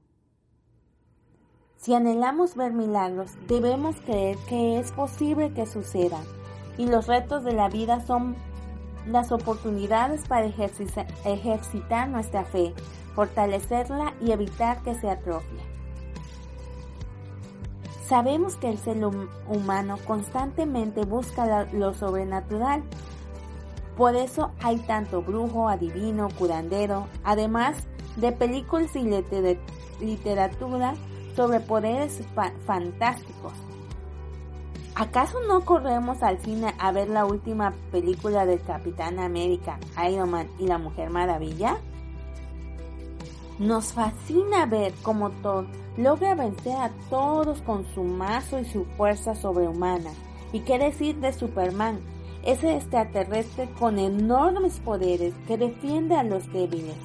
Si 1.77 1.95
anhelamos 1.95 2.55
ver 2.55 2.71
milagros, 2.71 3.31
debemos 3.47 3.95
creer 4.01 4.37
que 4.47 4.77
es 4.77 4.91
posible 4.91 5.55
que 5.55 5.65
sucedan, 5.65 6.23
y 6.77 6.85
los 6.85 7.07
retos 7.07 7.43
de 7.43 7.53
la 7.53 7.67
vida 7.67 7.99
son 8.05 8.35
las 9.07 9.31
oportunidades 9.31 10.27
para 10.27 10.45
ejercitar 10.45 12.09
nuestra 12.09 12.43
fe, 12.45 12.73
fortalecerla 13.13 14.13
y 14.21 14.31
evitar 14.31 14.81
que 14.81 14.95
se 14.95 15.09
atrofie. 15.09 15.75
Sabemos 18.07 18.55
que 18.55 18.69
el 18.69 18.77
ser 18.77 18.97
humano 19.47 19.97
constantemente 20.05 21.05
busca 21.05 21.65
lo 21.71 21.93
sobrenatural. 21.95 22.83
Por 23.97 24.15
eso 24.15 24.51
hay 24.61 24.77
tanto 24.77 25.21
brujo, 25.23 25.69
adivino, 25.69 26.29
curandero, 26.37 27.07
además 27.23 27.77
de 28.17 28.31
películas 28.31 28.95
y 28.95 29.03
literatura 29.99 30.93
sobre 31.35 31.59
poderes 31.61 32.21
fantásticos. 32.65 33.53
¿Acaso 34.97 35.39
no 35.45 35.59
corremos 35.65 36.23
al 36.23 36.39
cine 36.39 36.73
a 36.79 36.93
ver 36.93 37.09
la 37.09 37.25
última 37.25 37.73
película 37.91 38.45
del 38.45 38.61
Capitán 38.61 39.19
América, 39.19 39.77
Iron 40.09 40.31
Man 40.31 40.47
y 40.57 40.67
la 40.67 40.77
Mujer 40.77 41.09
Maravilla? 41.09 41.77
Nos 43.59 43.91
fascina 43.91 44.65
ver 44.65 44.93
cómo 45.01 45.31
Thor 45.41 45.67
logra 45.97 46.33
vencer 46.35 46.77
a 46.77 46.91
todos 47.09 47.61
con 47.63 47.85
su 47.93 48.03
mazo 48.03 48.57
y 48.57 48.63
su 48.63 48.85
fuerza 48.95 49.35
sobrehumana. 49.35 50.11
¿Y 50.53 50.61
qué 50.61 50.79
decir 50.79 51.17
de 51.17 51.33
Superman? 51.33 51.99
Ese 52.45 52.77
extraterrestre 52.77 53.69
con 53.77 53.99
enormes 53.99 54.79
poderes 54.79 55.33
que 55.45 55.57
defiende 55.57 56.15
a 56.15 56.23
los 56.23 56.49
débiles. 56.53 56.95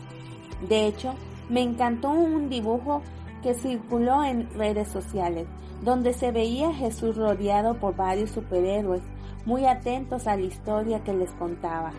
De 0.68 0.86
hecho, 0.86 1.14
me 1.48 1.62
encantó 1.62 2.10
un 2.10 2.48
dibujo 2.48 3.02
que 3.40 3.54
circuló 3.54 4.22
en 4.24 4.48
redes 4.54 4.88
sociales 4.88 5.46
donde 5.82 6.12
se 6.12 6.30
veía 6.30 6.68
a 6.68 6.74
Jesús 6.74 7.16
rodeado 7.16 7.74
por 7.74 7.96
varios 7.96 8.30
superhéroes, 8.30 9.02
muy 9.46 9.66
atentos 9.66 10.26
a 10.26 10.36
la 10.36 10.42
historia 10.42 11.02
que 11.02 11.14
les 11.14 11.30
contaba. 11.32 11.92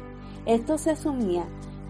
Esto 0.45 0.77
se 0.77 0.91
asumía 0.91 1.45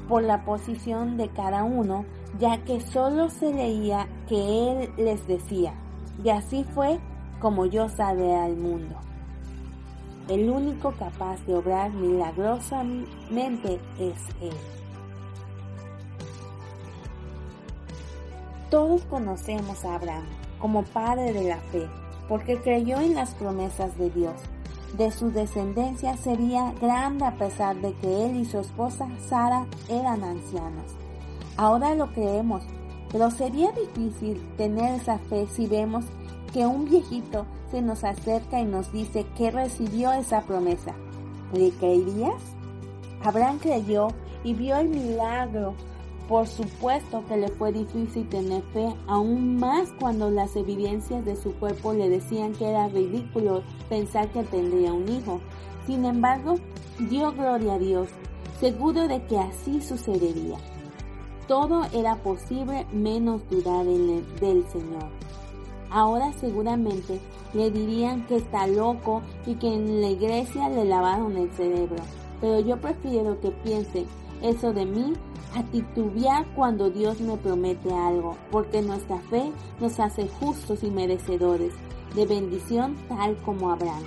por 0.08 0.24
la 0.24 0.43
posición 0.46 1.17
de 1.17 1.29
cada 1.29 1.63
uno, 1.63 2.05
ya 2.39 2.63
que 2.63 2.79
solo 2.79 3.29
se 3.29 3.53
leía 3.53 4.08
que 4.27 4.36
Él 4.72 4.89
les 4.98 5.27
decía, 5.27 5.74
y 6.24 6.29
así 6.29 6.63
fue 6.63 7.00
como 7.39 7.65
yo 7.65 7.89
salvé 7.89 8.36
al 8.36 8.55
mundo. 8.55 8.96
El 10.29 10.50
único 10.50 10.93
capaz 10.98 11.46
de 11.46 11.55
obrar 11.55 11.91
milagrosamente 11.91 13.79
es 14.00 14.17
Él. 14.41 14.81
Todos 18.72 19.01
conocemos 19.01 19.84
a 19.84 19.96
Abraham, 19.96 20.24
como 20.58 20.84
padre 20.84 21.34
de 21.34 21.44
la 21.44 21.58
fe, 21.58 21.90
porque 22.30 22.58
creyó 22.62 23.01
en 23.01 23.16
las 23.16 23.34
promesas 23.34 23.98
de 23.98 24.10
Dios. 24.10 24.36
De 24.98 25.12
su 25.12 25.30
descendencia 25.30 26.16
sería 26.16 26.72
grande 26.80 27.25
a 27.25 27.36
pesar 27.36 27.75
de 27.82 27.92
que 27.96 28.25
él 28.25 28.38
y 28.38 28.46
su 28.46 28.60
esposa 28.60 29.10
Sara 29.28 29.68
eran 29.90 30.24
ancianos. 30.24 30.86
Ahora 31.58 31.96
lo 31.96 32.13
creemos, 32.13 32.63
pero 33.12 33.30
sería 33.30 33.74
difícil 33.74 34.42
tener 34.56 35.01
esa 35.01 35.20
fe 35.20 35.48
si 35.48 35.68
vemos 35.68 36.06
que 36.54 36.66
un 36.66 36.86
viejito 36.86 37.46
se 37.72 37.82
nos 37.82 38.06
acerca 38.06 38.62
y 38.62 38.66
nos 38.66 38.90
dice 38.94 39.25
que 39.38 39.51
recibió 39.51 40.13
esa 40.13 40.44
promesa. 40.44 40.94
¿Le 41.51 41.72
creerías? 41.72 42.42
Abraham 43.22 43.60
creyó 43.60 44.08
y 44.46 44.54
vio 44.54 44.78
el 44.78 44.88
milagro 44.88 45.75
por 46.32 46.48
supuesto 46.48 47.26
que 47.28 47.36
le 47.36 47.50
fue 47.50 47.74
difícil 47.74 48.26
tener 48.30 48.64
fe, 48.72 48.88
aún 49.06 49.58
más 49.58 49.90
cuando 50.00 50.30
las 50.30 50.56
evidencias 50.56 51.26
de 51.26 51.36
su 51.36 51.54
cuerpo 51.56 51.92
le 51.92 52.08
decían 52.08 52.54
que 52.54 52.70
era 52.70 52.88
ridículo 52.88 53.64
pensar 53.90 54.30
que 54.30 54.42
tendría 54.44 54.94
un 54.94 55.10
hijo. 55.10 55.42
Sin 55.86 56.06
embargo, 56.06 56.56
dio 57.10 57.34
gloria 57.34 57.74
a 57.74 57.80
Dios, 57.80 58.08
seguro 58.62 59.10
de 59.10 59.22
que 59.26 59.38
así 59.38 59.82
sucedería. 59.82 60.56
Todo 61.50 61.84
era 61.94 62.16
posible 62.16 62.88
menos 62.94 63.42
dudar 63.50 63.86
en 63.86 64.24
del 64.40 64.66
Señor. 64.70 65.10
Ahora 65.90 66.32
seguramente 66.40 67.20
le 67.54 67.72
dirían 67.72 68.26
que 68.28 68.38
está 68.38 68.68
loco 68.68 69.22
y 69.46 69.56
que 69.56 69.68
en 69.68 70.00
la 70.00 70.08
iglesia 70.08 70.70
le 70.70 70.86
lavaron 70.86 71.36
el 71.36 71.52
cerebro, 71.52 72.02
pero 72.40 72.62
yo 72.62 72.80
prefiero 72.80 73.38
que 73.42 73.52
piense 73.52 74.06
eso 74.42 74.72
de 74.72 74.86
mí 74.86 75.14
a 75.55 75.63
titubear 75.63 76.46
cuando 76.55 76.89
Dios 76.89 77.20
me 77.22 77.38
promete 77.38 77.93
algo, 77.93 78.38
porque 78.51 78.81
nuestra 78.81 79.17
fe 79.29 79.51
nos 79.79 80.00
hace 80.00 80.27
justos 80.27 80.84
y 80.84 80.89
merecedores 80.91 81.74
de 82.15 82.25
bendición 82.25 82.96
tal 83.08 83.36
como 83.38 83.72
Abraham. 83.72 84.03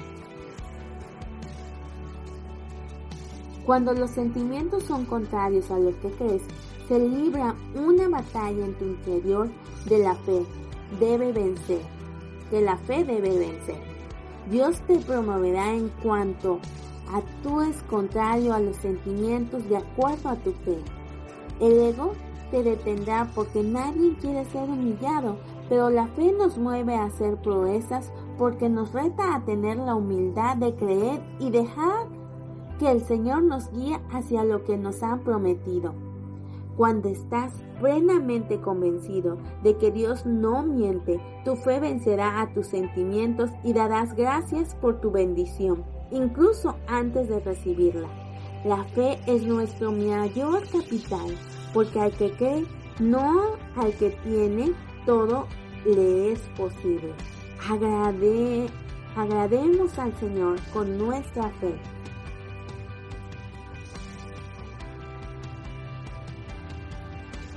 Cuando 3.65 3.95
los 3.95 4.11
sentimientos 4.11 4.85
son 4.85 5.07
contrarios 5.07 5.71
a 5.71 5.79
lo 5.79 5.99
que 6.01 6.11
crees, 6.11 6.43
se 6.87 6.99
libra 6.99 7.55
una 7.75 8.09
batalla 8.09 8.65
en 8.65 8.75
tu 8.75 8.85
interior 8.85 9.49
de 9.87 9.99
la 10.01 10.15
fe. 10.17 10.45
Debe 11.01 11.33
vencer. 11.33 11.81
De 12.51 12.61
la 12.61 12.77
fe 12.77 13.05
debe 13.05 13.39
vencer. 13.39 13.81
Dios 14.51 14.79
te 14.87 14.99
promoverá 14.99 15.73
en 15.73 15.89
cuanto 16.03 16.61
actúes 17.11 17.83
contrario 17.89 18.53
a 18.53 18.61
los 18.61 18.77
sentimientos 18.77 19.67
de 19.71 19.79
acuerdo 19.79 20.29
a 20.29 20.37
tu 20.37 20.53
fe. 20.53 20.77
El 21.61 21.79
ego 21.81 22.13
te 22.51 22.63
detendrá 22.63 23.31
porque 23.35 23.63
nadie 23.63 24.17
quiere 24.21 24.45
ser 24.47 24.69
humillado, 24.69 25.37
pero 25.69 25.91
la 25.91 26.07
fe 26.09 26.33
nos 26.33 26.59
mueve 26.59 26.95
a 26.95 27.05
hacer 27.05 27.37
proezas 27.37 28.13
porque 28.39 28.69
nos 28.69 28.93
reta 28.93 29.35
a 29.35 29.45
tener 29.45 29.77
la 29.77 29.95
humildad 29.95 30.57
de 30.57 30.75
creer 30.75 31.21
y 31.39 31.51
dejar 31.51 32.07
que 32.79 32.91
el 32.91 33.03
Señor 33.03 33.43
nos 33.43 33.71
guíe 33.73 33.99
hacia 34.13 34.45
lo 34.45 34.65
que 34.65 34.77
nos 34.77 35.03
han 35.03 35.21
prometido. 35.21 35.95
Cuando 36.77 37.09
estás 37.09 37.53
plenamente 37.81 38.61
convencido 38.61 39.39
de 39.63 39.77
que 39.77 39.93
Dios 39.93 40.27
no 40.27 40.65
miente, 40.65 41.21
tu 41.45 41.55
fe 41.55 41.79
vencerá 41.79 42.41
a 42.41 42.53
tus 42.53 42.67
sentimientos 42.67 43.51
y 43.63 43.73
darás 43.73 44.15
gracias 44.15 44.75
por 44.75 45.01
tu 45.01 45.13
bendición, 45.13 45.85
incluso 46.11 46.75
antes 46.89 47.29
de 47.29 47.39
recibirla. 47.39 48.24
La 48.65 48.83
fe 48.95 49.19
es 49.27 49.43
nuestro 49.43 49.93
mayor 49.93 50.67
capital, 50.71 51.37
porque 51.75 52.01
al 52.01 52.13
que 52.13 52.33
cree, 52.33 52.65
no 52.99 53.57
al 53.77 53.93
que 53.99 54.11
tiene, 54.25 54.73
todo 55.05 55.47
le 55.85 56.33
es 56.33 56.41
posible. 56.57 57.13
Agrade, 57.69 58.67
agrademos 59.17 59.99
al 59.99 60.19
Señor 60.19 60.59
con 60.73 60.97
nuestra 60.97 61.51
fe. 61.61 61.75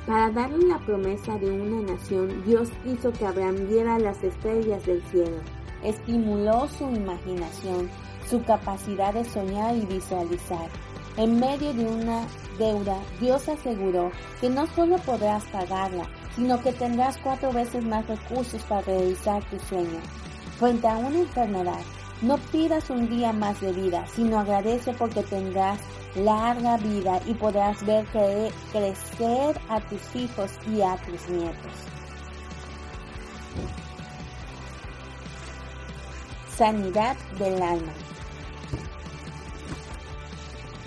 Para 0.06 0.30
darle 0.32 0.68
la 0.68 0.80
promesa 0.80 1.38
de 1.38 1.50
una 1.50 1.90
nación, 1.90 2.44
Dios 2.46 2.70
hizo 2.86 3.14
que 3.14 3.26
Abraham 3.26 3.58
las 4.02 4.22
estrellas 4.24 4.86
del 4.86 5.02
cielo. 5.04 5.38
Estimuló 5.84 6.68
su 6.68 6.84
imaginación, 6.90 7.90
su 8.30 8.44
capacidad 8.44 9.14
de 9.14 9.24
soñar 9.24 9.74
y 9.76 9.86
visualizar. 9.86 10.70
En 11.18 11.40
medio 11.40 11.74
de 11.74 11.84
una 11.84 12.28
deuda, 12.60 12.96
Dios 13.20 13.50
aseguró 13.50 14.12
que 14.40 14.52
no 14.52 14.68
solo 14.68 14.98
podrás 15.00 15.44
pagarla, 15.46 16.04
sino 16.36 16.62
que 16.62 16.72
tendrás 16.72 17.18
cuatro 17.18 17.52
veces 17.52 17.84
más 17.84 18.06
recursos 18.08 18.62
para 18.64 18.82
realizar 18.82 19.44
tu 19.50 19.58
sueño. 19.60 20.00
Frente 20.60 20.88
a 20.88 20.98
una 20.98 21.18
enfermedad, 21.18 21.80
no 22.22 22.38
pidas 22.38 22.92
un 22.92 23.10
día 23.10 23.34
más 23.34 23.60
de 23.62 23.74
vida, 23.74 24.06
sino 24.16 24.40
agradece 24.40 24.94
porque 24.94 25.24
tendrás 25.24 25.80
larga 26.16 26.78
vida 26.78 27.20
y 27.26 27.34
podrás 27.34 27.84
ver 27.84 28.06
crecer 28.72 29.60
a 29.70 29.80
tus 29.82 30.16
hijos 30.16 30.52
y 30.68 30.82
a 30.84 30.98
tus 30.98 31.30
nietos. 31.30 31.74
Sanidad 36.56 37.18
del 37.40 37.62
alma. 37.62 37.94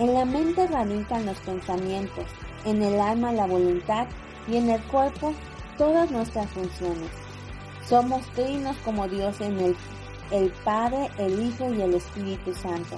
En 0.00 0.14
la 0.14 0.24
mente 0.24 0.66
radican 0.66 1.26
los 1.26 1.36
pensamientos, 1.40 2.24
en 2.64 2.82
el 2.82 2.98
alma 2.98 3.32
la 3.32 3.46
voluntad 3.46 4.06
y 4.48 4.56
en 4.56 4.70
el 4.70 4.80
cuerpo 4.84 5.34
todas 5.76 6.10
nuestras 6.10 6.48
funciones. 6.52 7.10
Somos 7.86 8.22
trinos 8.30 8.78
como 8.78 9.06
Dios 9.08 9.38
en 9.42 9.58
el, 9.58 9.76
el 10.30 10.50
Padre, 10.64 11.10
el 11.18 11.42
Hijo 11.42 11.70
y 11.74 11.82
el 11.82 11.92
Espíritu 11.92 12.54
Santo. 12.54 12.96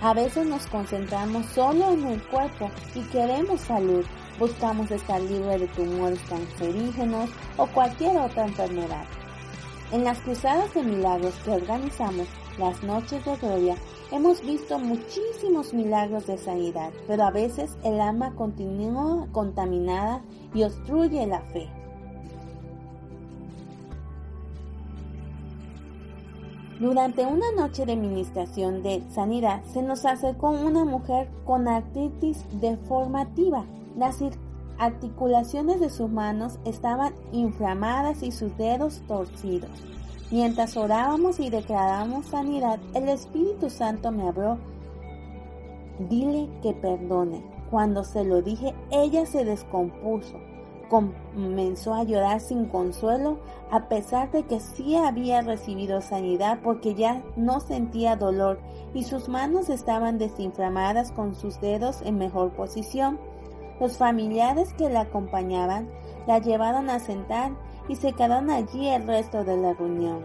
A 0.00 0.14
veces 0.14 0.44
nos 0.44 0.66
concentramos 0.66 1.46
solo 1.46 1.92
en 1.92 2.08
el 2.08 2.22
cuerpo 2.24 2.72
y 2.96 3.02
queremos 3.02 3.60
salud. 3.60 4.04
Buscamos 4.40 4.90
estar 4.90 5.20
libres 5.20 5.60
de 5.60 5.68
tumores 5.68 6.18
cancerígenos 6.28 7.30
o 7.56 7.68
cualquier 7.68 8.16
otra 8.16 8.46
enfermedad. 8.46 9.04
En 9.92 10.04
las 10.04 10.20
cruzadas 10.20 10.74
de 10.74 10.82
milagros 10.82 11.34
que 11.44 11.50
organizamos, 11.50 12.26
las 12.58 12.82
noches 12.82 13.24
de 13.24 13.36
gloria, 13.36 13.76
Hemos 14.12 14.44
visto 14.44 14.78
muchísimos 14.78 15.72
milagros 15.72 16.26
de 16.26 16.36
sanidad, 16.36 16.90
pero 17.06 17.24
a 17.24 17.30
veces 17.30 17.78
el 17.82 17.98
alma 17.98 18.34
continúa 18.34 19.26
contaminada 19.32 20.20
y 20.52 20.64
obstruye 20.64 21.26
la 21.26 21.40
fe. 21.40 21.66
Durante 26.78 27.24
una 27.24 27.52
noche 27.56 27.86
de 27.86 27.94
administración 27.94 28.82
de 28.82 29.02
sanidad 29.08 29.64
se 29.72 29.80
nos 29.80 30.04
acercó 30.04 30.50
una 30.50 30.84
mujer 30.84 31.30
con 31.46 31.66
artritis 31.66 32.44
deformativa. 32.60 33.64
Articulaciones 34.82 35.78
de 35.78 35.90
sus 35.90 36.10
manos 36.10 36.58
estaban 36.64 37.14
inflamadas 37.30 38.24
y 38.24 38.32
sus 38.32 38.56
dedos 38.58 39.00
torcidos. 39.06 39.70
Mientras 40.32 40.76
orábamos 40.76 41.38
y 41.38 41.50
declarábamos 41.50 42.26
sanidad, 42.26 42.80
el 42.92 43.08
Espíritu 43.08 43.70
Santo 43.70 44.10
me 44.10 44.26
habló. 44.26 44.58
Dile 46.10 46.48
que 46.62 46.72
perdone. 46.72 47.44
Cuando 47.70 48.02
se 48.02 48.24
lo 48.24 48.42
dije, 48.42 48.74
ella 48.90 49.24
se 49.24 49.44
descompuso. 49.44 50.36
Comenzó 50.90 51.94
a 51.94 52.02
llorar 52.02 52.40
sin 52.40 52.66
consuelo, 52.66 53.38
a 53.70 53.88
pesar 53.88 54.32
de 54.32 54.42
que 54.42 54.58
sí 54.58 54.96
había 54.96 55.42
recibido 55.42 56.00
sanidad 56.00 56.58
porque 56.64 56.94
ya 56.94 57.22
no 57.36 57.60
sentía 57.60 58.16
dolor 58.16 58.58
y 58.94 59.04
sus 59.04 59.28
manos 59.28 59.70
estaban 59.70 60.18
desinflamadas 60.18 61.12
con 61.12 61.36
sus 61.36 61.60
dedos 61.60 62.02
en 62.02 62.18
mejor 62.18 62.50
posición. 62.50 63.20
Los 63.82 63.96
familiares 63.96 64.72
que 64.74 64.88
la 64.88 65.00
acompañaban 65.00 65.90
la 66.28 66.38
llevaron 66.38 66.88
a 66.88 67.00
sentar 67.00 67.50
y 67.88 67.96
se 67.96 68.12
quedaron 68.12 68.48
allí 68.48 68.86
el 68.86 69.08
resto 69.08 69.42
de 69.42 69.56
la 69.56 69.72
reunión. 69.72 70.24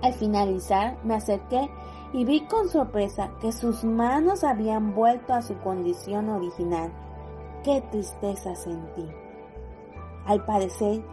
Al 0.00 0.14
finalizar 0.14 0.96
me 1.04 1.16
acerqué 1.16 1.68
y 2.14 2.24
vi 2.24 2.40
con 2.46 2.70
sorpresa 2.70 3.30
que 3.42 3.52
sus 3.52 3.84
manos 3.84 4.42
habían 4.42 4.94
vuelto 4.94 5.34
a 5.34 5.42
su 5.42 5.58
condición 5.58 6.30
original. 6.30 6.90
¡Qué 7.62 7.82
tristeza 7.90 8.56
sentí! 8.56 9.06
Al 10.24 10.42
parecer, 10.46 11.04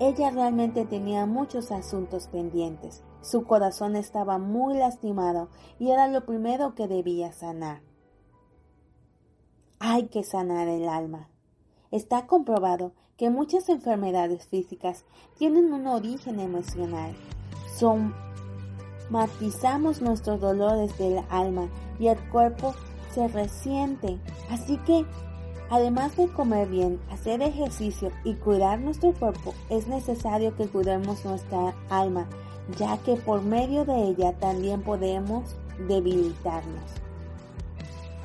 ella 0.00 0.32
realmente 0.32 0.84
tenía 0.84 1.24
muchos 1.24 1.72
asuntos 1.72 2.28
pendientes. 2.28 3.02
Su 3.22 3.44
corazón 3.44 3.96
estaba 3.96 4.36
muy 4.36 4.76
lastimado 4.76 5.48
y 5.78 5.92
era 5.92 6.08
lo 6.08 6.26
primero 6.26 6.74
que 6.74 6.88
debía 6.88 7.32
sanar. 7.32 7.80
Hay 9.78 10.06
que 10.06 10.22
sanar 10.24 10.68
el 10.68 10.88
alma. 10.88 11.28
Está 11.90 12.26
comprobado 12.26 12.92
que 13.16 13.30
muchas 13.30 13.68
enfermedades 13.68 14.46
físicas 14.46 15.04
tienen 15.38 15.72
un 15.72 15.86
origen 15.86 16.40
emocional. 16.40 17.14
Somatizamos 19.08 20.00
nuestros 20.00 20.40
dolores 20.40 20.96
del 20.98 21.20
alma 21.28 21.68
y 21.98 22.08
el 22.08 22.18
cuerpo 22.30 22.74
se 23.12 23.28
resiente. 23.28 24.18
Así 24.50 24.76
que, 24.78 25.04
además 25.70 26.16
de 26.16 26.28
comer 26.28 26.68
bien, 26.68 27.00
hacer 27.10 27.42
ejercicio 27.42 28.10
y 28.24 28.34
cuidar 28.34 28.80
nuestro 28.80 29.12
cuerpo, 29.12 29.54
es 29.70 29.86
necesario 29.86 30.56
que 30.56 30.66
cuidemos 30.68 31.24
nuestra 31.24 31.74
alma, 31.90 32.26
ya 32.78 32.98
que 32.98 33.16
por 33.16 33.42
medio 33.42 33.84
de 33.84 34.08
ella 34.08 34.32
también 34.38 34.82
podemos 34.82 35.56
debilitarnos. 35.88 37.03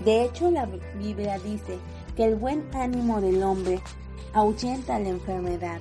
De 0.03 0.23
hecho, 0.23 0.49
la 0.49 0.67
Biblia 0.97 1.38
dice 1.39 1.77
que 2.15 2.25
el 2.25 2.35
buen 2.35 2.63
ánimo 2.73 3.21
del 3.21 3.43
hombre 3.43 3.81
ahuyenta 4.33 4.99
la 4.99 5.09
enfermedad. 5.09 5.79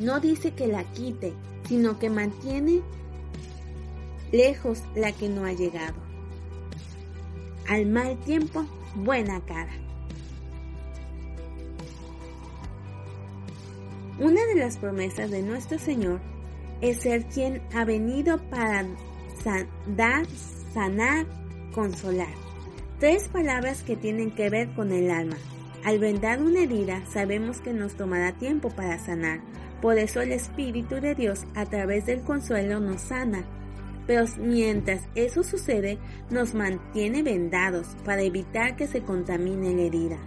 No 0.00 0.20
dice 0.20 0.52
que 0.52 0.66
la 0.66 0.84
quite, 0.92 1.34
sino 1.68 1.98
que 1.98 2.10
mantiene 2.10 2.82
lejos 4.32 4.82
la 4.94 5.12
que 5.12 5.28
no 5.28 5.44
ha 5.44 5.52
llegado. 5.52 5.94
Al 7.68 7.86
mal 7.86 8.18
tiempo, 8.20 8.66
buena 8.94 9.40
cara. 9.40 9.72
Una 14.18 14.44
de 14.46 14.54
las 14.56 14.76
promesas 14.76 15.30
de 15.30 15.42
nuestro 15.42 15.78
Señor 15.78 16.20
es 16.80 17.00
ser 17.00 17.24
quien 17.26 17.62
ha 17.74 17.84
venido 17.84 18.38
para 18.50 18.84
dar, 19.86 20.26
sanar, 20.72 21.26
consolar. 21.74 22.43
Tres 23.00 23.28
palabras 23.28 23.82
que 23.82 23.96
tienen 23.96 24.30
que 24.30 24.50
ver 24.50 24.72
con 24.74 24.92
el 24.92 25.10
alma, 25.10 25.36
al 25.84 25.98
vendar 25.98 26.40
una 26.40 26.62
herida 26.62 27.04
sabemos 27.12 27.60
que 27.60 27.72
nos 27.72 27.94
tomará 27.94 28.32
tiempo 28.32 28.70
para 28.70 28.98
sanar. 28.98 29.40
Por 29.82 29.98
eso 29.98 30.22
el 30.22 30.32
Espíritu 30.32 30.94
de 30.94 31.14
Dios 31.14 31.44
a 31.54 31.66
través 31.66 32.06
del 32.06 32.22
consuelo 32.22 32.80
nos 32.80 33.02
sana. 33.02 33.44
Pero 34.06 34.24
mientras 34.38 35.02
eso 35.14 35.42
sucede, 35.42 35.98
nos 36.30 36.54
mantiene 36.54 37.22
vendados 37.22 37.88
para 38.04 38.22
evitar 38.22 38.76
que 38.76 38.86
se 38.86 39.02
contamine 39.02 39.74
la 39.74 39.82
herida. 39.82 40.18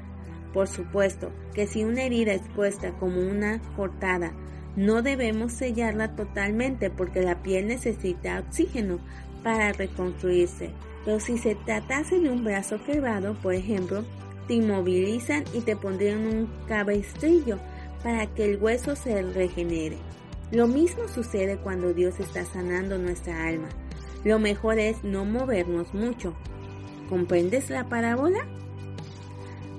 Por 0.54 0.68
supuesto 0.68 1.32
que 1.56 1.68
si 1.68 1.84
una 1.84 2.04
herida 2.04 2.34
es 2.34 2.48
puesta 2.56 2.92
como 3.00 3.22
una 3.22 3.62
cortada, 3.76 4.34
no 4.76 5.02
debemos 5.02 5.54
sellarla 5.54 6.16
totalmente 6.16 6.90
porque 6.90 7.22
la 7.22 7.42
piel 7.42 7.68
necesita 7.68 8.40
oxígeno 8.40 9.00
para 9.44 9.72
reconstruirse. 9.72 10.72
Pero 11.08 11.22
si 11.22 11.38
se 11.38 11.56
tratase 11.56 12.20
de 12.20 12.30
un 12.30 12.43
brazo 12.43 12.84
quebrado, 12.84 13.34
por 13.36 13.54
ejemplo, 13.54 14.04
te 14.46 14.56
inmovilizan 14.56 15.46
y 15.54 15.62
te 15.62 15.78
pondrían 15.78 16.20
un 16.28 16.50
cabestrillo 16.67 17.60
para 18.04 18.28
que 18.28 18.43
el 18.43 18.62
hueso 18.62 18.93
se 18.98 19.22
regenere. 19.22 19.96
Lo 20.52 20.67
mismo 20.67 21.08
sucede 21.08 21.56
cuando 21.60 21.93
Dios 21.93 22.20
está 22.20 22.43
sanando 22.43 22.98
nuestra 22.98 23.48
alma. 23.48 23.70
Lo 24.26 24.38
mejor 24.38 24.80
es 24.80 25.02
no 25.06 25.24
movernos 25.24 25.93
mucho. 25.93 26.34
¿Comprendes 27.08 27.70
la 27.70 27.86
parábola? 27.88 28.46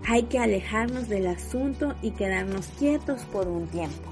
Hay 0.06 0.22
que 0.22 0.38
alejarnos 0.38 1.10
del 1.10 1.26
asunto 1.26 1.94
y 2.00 2.12
quedarnos 2.12 2.68
quietos 2.78 3.20
por 3.26 3.48
un 3.48 3.66
tiempo. 3.66 4.07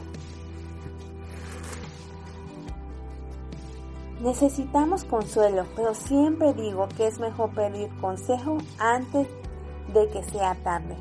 Necesitamos 4.27 5.05
consuelo, 5.05 5.67
pero 5.77 5.95
siempre 5.95 6.53
digo 6.53 6.89
que 6.97 7.07
es 7.07 7.21
mejor 7.21 7.51
pedir 7.51 7.89
consejo 8.01 8.59
antes 8.77 9.29
de 9.95 10.09
que 10.09 10.21
sea 10.25 10.57
tarde. 10.65 10.97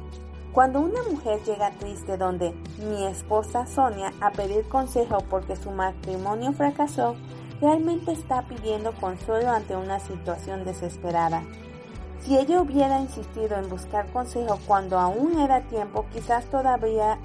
Cuando 0.54 0.82
una 0.82 1.02
mujer 1.10 1.42
llega 1.44 1.72
triste 1.72 2.18
donde 2.18 2.54
mi 2.78 3.04
esposa 3.08 3.66
Sonia 3.66 4.14
a 4.22 4.30
pedir 4.30 4.68
consejo 4.70 5.18
porque 5.28 5.56
su 5.56 5.72
matrimonio 5.72 6.54
fracasó, 6.54 7.16
realmente 7.60 8.12
está 8.12 8.44
pidiendo 8.44 8.94
consuelo 8.94 9.50
ante 9.50 9.76
una 9.76 10.00
situación 10.00 10.64
desesperada. 10.64 11.42
Si 12.22 12.38
ella 12.38 12.62
hubiera 12.62 13.00
insistido 13.00 13.58
en 13.58 13.70
buscar 13.70 14.06
consejo 14.14 14.60
cuando 14.68 15.00
aún 15.00 15.40
era 15.40 15.62
tiempo, 15.62 16.06
quizás 16.14 16.46
todo 16.46 16.70
habría 16.70 17.18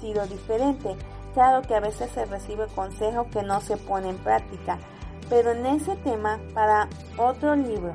sido 0.00 0.26
diferente. 0.26 0.96
Claro 1.32 1.62
que 1.62 1.76
a 1.76 1.80
veces 1.80 2.10
se 2.10 2.24
recibe 2.24 2.66
consejo 2.74 3.28
que 3.30 3.44
no 3.44 3.60
se 3.60 3.76
pone 3.76 4.10
en 4.10 4.18
práctica, 4.18 4.80
pero 5.34 5.50
en 5.50 5.66
ese 5.66 5.96
tema 5.96 6.38
para 6.54 6.88
otro 7.18 7.56
libro. 7.56 7.92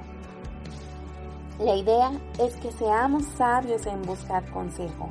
La 1.58 1.74
idea 1.74 2.12
es 2.38 2.54
que 2.56 2.70
seamos 2.74 3.24
sabios 3.38 3.86
en 3.86 4.02
buscar 4.02 4.44
consejo. 4.52 5.08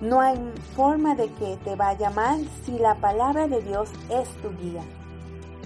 No 0.00 0.20
hay 0.20 0.38
forma 0.76 1.16
de 1.16 1.28
que 1.32 1.56
te 1.64 1.74
vaya 1.74 2.10
mal 2.10 2.48
si 2.64 2.78
la 2.78 2.94
palabra 2.94 3.48
de 3.48 3.62
Dios 3.62 3.90
es 4.10 4.28
tu 4.42 4.56
guía. 4.58 4.84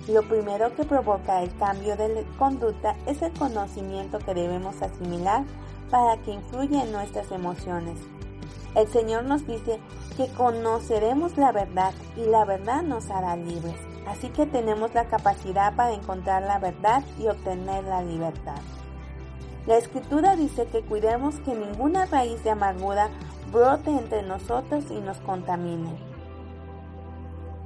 Lo 0.08 0.26
primero 0.26 0.74
que 0.74 0.84
provoca 0.84 1.42
el 1.42 1.54
cambio 1.58 1.94
de 1.94 2.24
conducta 2.38 2.96
es 3.04 3.20
el 3.20 3.32
conocimiento 3.34 4.18
que 4.20 4.32
debemos 4.32 4.80
asimilar 4.80 5.44
para 5.90 6.16
que 6.22 6.30
influya 6.30 6.84
en 6.84 6.92
nuestras 6.92 7.30
emociones. 7.30 7.98
El 8.74 8.88
Señor 8.88 9.24
nos 9.24 9.46
dice 9.46 9.80
que 10.16 10.28
conoceremos 10.32 11.36
la 11.36 11.52
verdad 11.52 11.92
y 12.16 12.22
la 12.22 12.46
verdad 12.46 12.82
nos 12.82 13.10
hará 13.10 13.36
libres. 13.36 13.87
Así 14.08 14.30
que 14.30 14.46
tenemos 14.46 14.94
la 14.94 15.04
capacidad 15.04 15.76
para 15.76 15.92
encontrar 15.92 16.42
la 16.42 16.58
verdad 16.58 17.02
y 17.18 17.26
obtener 17.26 17.84
la 17.84 18.02
libertad. 18.02 18.56
La 19.66 19.76
escritura 19.76 20.34
dice 20.34 20.66
que 20.66 20.80
cuidemos 20.80 21.38
que 21.40 21.54
ninguna 21.54 22.06
raíz 22.06 22.42
de 22.42 22.50
amargura 22.50 23.10
brote 23.52 23.90
entre 23.90 24.22
nosotros 24.22 24.90
y 24.90 24.98
nos 25.00 25.18
contamine. 25.18 25.94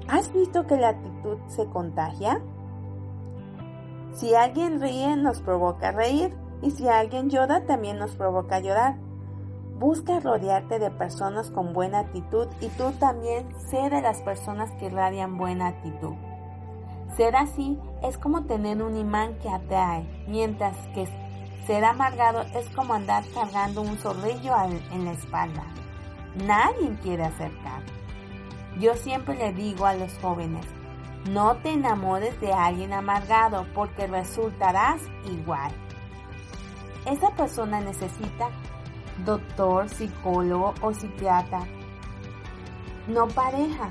¿Has 0.09 0.33
visto 0.33 0.67
que 0.67 0.77
la 0.77 0.89
actitud 0.89 1.39
se 1.47 1.67
contagia? 1.67 2.41
Si 4.13 4.35
alguien 4.35 4.81
ríe 4.81 5.15
nos 5.17 5.41
provoca 5.41 5.93
reír 5.93 6.35
y 6.61 6.73
si 6.73 6.89
alguien 6.89 7.31
llora 7.31 7.67
también 7.67 7.99
nos 7.99 8.17
provoca 8.17 8.59
llorar. 8.59 8.97
Busca 9.79 10.19
rodearte 10.19 10.81
de 10.81 10.91
personas 10.91 11.51
con 11.51 11.73
buena 11.73 12.01
actitud 12.01 12.49
y 12.61 12.69
tú 12.71 12.91
también 12.99 13.47
sé 13.71 13.91
de 13.91 14.03
las 14.03 14.23
personas 14.23 14.73
que 14.73 14.87
irradian 14.87 15.39
buena 15.39 15.69
actitud. 15.69 16.15
Ser 17.17 17.37
así 17.37 17.79
es 18.03 18.17
como 18.17 18.45
tener 18.45 18.83
un 18.83 18.97
imán 18.97 19.35
que 19.41 19.49
atrae, 19.49 20.07
mientras 20.27 20.77
que 20.95 21.07
ser 21.67 21.85
amargado 21.85 22.43
es 22.55 22.69
como 22.71 22.95
andar 22.95 23.23
cargando 23.35 23.83
un 23.83 23.99
zorrillo 23.99 24.55
en 24.91 25.05
la 25.05 25.13
espalda. 25.13 25.65
Nadie 26.47 26.97
quiere 27.03 27.25
acercar. 27.25 27.83
Yo 28.81 28.95
siempre 28.95 29.37
le 29.37 29.53
digo 29.53 29.85
a 29.85 29.95
los 29.95 30.13
jóvenes, 30.19 30.67
no 31.31 31.57
te 31.57 31.73
enamores 31.73 32.41
de 32.41 32.53
alguien 32.53 32.93
amargado 32.93 33.67
porque 33.75 34.07
resultarás 34.07 35.03
igual. 35.31 35.71
Esa 37.05 37.31
persona 37.31 37.81
necesita 37.81 38.49
doctor, 39.25 39.89
psicólogo 39.89 40.75
o 40.81 40.93
psiquiatra, 40.95 41.61
no 43.07 43.29
pareja. 43.29 43.91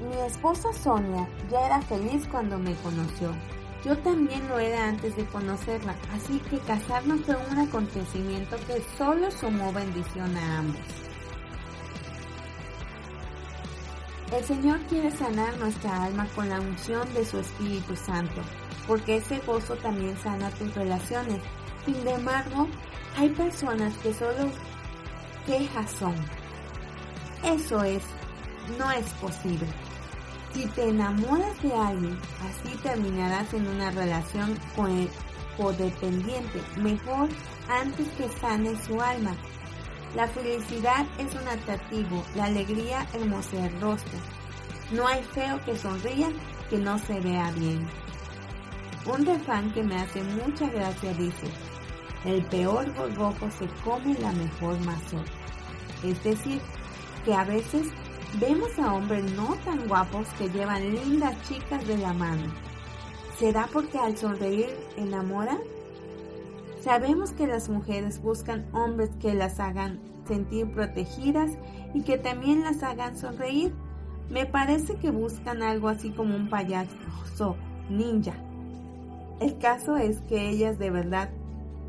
Mi 0.00 0.16
esposa 0.26 0.72
Sonia 0.72 1.28
ya 1.50 1.66
era 1.66 1.80
feliz 1.82 2.26
cuando 2.30 2.58
me 2.58 2.74
conoció. 2.76 3.32
Yo 3.84 3.96
también 3.98 4.46
lo 4.48 4.58
era 4.58 4.88
antes 4.88 5.16
de 5.16 5.24
conocerla, 5.26 5.94
así 6.12 6.38
que 6.50 6.58
casarnos 6.58 7.20
fue 7.20 7.36
un 7.36 7.58
acontecimiento 7.58 8.56
que 8.66 8.82
solo 8.98 9.30
sumó 9.30 9.72
bendición 9.72 10.36
a 10.36 10.58
ambos. 10.58 10.80
El 14.32 14.44
Señor 14.44 14.80
quiere 14.88 15.10
sanar 15.12 15.56
nuestra 15.58 16.04
alma 16.04 16.26
con 16.34 16.48
la 16.48 16.60
unción 16.60 17.12
de 17.14 17.24
su 17.24 17.38
Espíritu 17.38 17.94
Santo, 17.94 18.42
porque 18.88 19.18
ese 19.18 19.38
gozo 19.46 19.76
también 19.76 20.16
sana 20.18 20.50
tus 20.50 20.74
relaciones. 20.74 21.40
Sin 21.84 22.06
embargo, 22.08 22.66
hay 23.16 23.28
personas 23.28 23.96
que 23.98 24.12
solo 24.12 24.50
quejas 25.46 25.90
son. 25.92 26.14
Eso 27.44 27.84
es, 27.84 28.02
no 28.76 28.90
es 28.90 29.06
posible. 29.14 29.85
Si 30.56 30.64
te 30.68 30.88
enamoras 30.88 31.62
de 31.62 31.70
alguien, 31.74 32.18
así 32.40 32.74
terminarás 32.78 33.52
en 33.52 33.66
una 33.66 33.90
relación 33.90 34.58
con 34.74 35.06
codependiente, 35.58 36.62
mejor 36.78 37.28
antes 37.68 38.08
que 38.16 38.26
sane 38.40 38.74
su 38.82 38.98
alma. 38.98 39.36
La 40.14 40.26
felicidad 40.28 41.04
es 41.18 41.34
un 41.34 41.46
atractivo, 41.46 42.24
la 42.34 42.46
alegría 42.46 43.06
hermosea 43.12 43.66
el 43.66 43.80
rostro. 43.82 44.18
No 44.92 45.06
hay 45.06 45.22
feo 45.24 45.62
que 45.66 45.76
sonría 45.76 46.30
que 46.70 46.78
no 46.78 46.98
se 47.00 47.20
vea 47.20 47.50
bien. 47.50 47.86
Un 49.04 49.26
refrán 49.26 49.70
que 49.74 49.82
me 49.82 49.96
hace 49.96 50.22
mucha 50.22 50.70
gracia 50.70 51.12
dice, 51.12 51.48
el 52.24 52.42
peor 52.46 52.94
gorgojo 52.94 53.50
se 53.50 53.68
come 53.84 54.14
la 54.20 54.32
mejor 54.32 54.80
mazorca. 54.86 55.30
Es 56.02 56.24
decir, 56.24 56.62
que 57.26 57.34
a 57.34 57.44
veces 57.44 57.88
Vemos 58.40 58.78
a 58.78 58.92
hombres 58.92 59.24
no 59.32 59.54
tan 59.64 59.88
guapos 59.88 60.28
que 60.36 60.50
llevan 60.50 60.94
lindas 60.94 61.40
chicas 61.48 61.86
de 61.86 61.96
la 61.96 62.12
mano. 62.12 62.52
¿Será 63.38 63.66
porque 63.72 63.98
al 63.98 64.14
sonreír 64.18 64.68
enamoran? 64.98 65.56
Sabemos 66.82 67.30
que 67.30 67.46
las 67.46 67.70
mujeres 67.70 68.20
buscan 68.20 68.66
hombres 68.74 69.08
que 69.22 69.32
las 69.32 69.58
hagan 69.58 70.00
sentir 70.28 70.70
protegidas 70.70 71.52
y 71.94 72.02
que 72.02 72.18
también 72.18 72.62
las 72.62 72.82
hagan 72.82 73.16
sonreír. 73.16 73.72
Me 74.28 74.44
parece 74.44 74.96
que 74.96 75.10
buscan 75.10 75.62
algo 75.62 75.88
así 75.88 76.10
como 76.10 76.36
un 76.36 76.50
payaso 76.50 77.56
ninja. 77.88 78.34
El 79.40 79.56
caso 79.56 79.96
es 79.96 80.20
que 80.28 80.50
ellas 80.50 80.78
de 80.78 80.90
verdad 80.90 81.30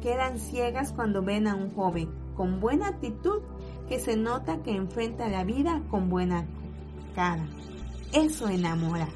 quedan 0.02 0.40
ciegas 0.40 0.94
cuando 0.94 1.22
ven 1.22 1.46
a 1.46 1.56
un 1.56 1.76
joven 1.76 2.10
con 2.38 2.62
buena 2.62 2.88
actitud 2.88 3.42
que 3.88 4.00
se 4.00 4.18
nota 4.18 4.62
que 4.64 4.72
enfrenta 4.72 5.28
la 5.30 5.44
vida 5.44 5.82
con 5.90 6.10
buena 6.10 6.46
cara. 7.16 7.48
Eso 8.14 8.48
enamora. 8.48 9.08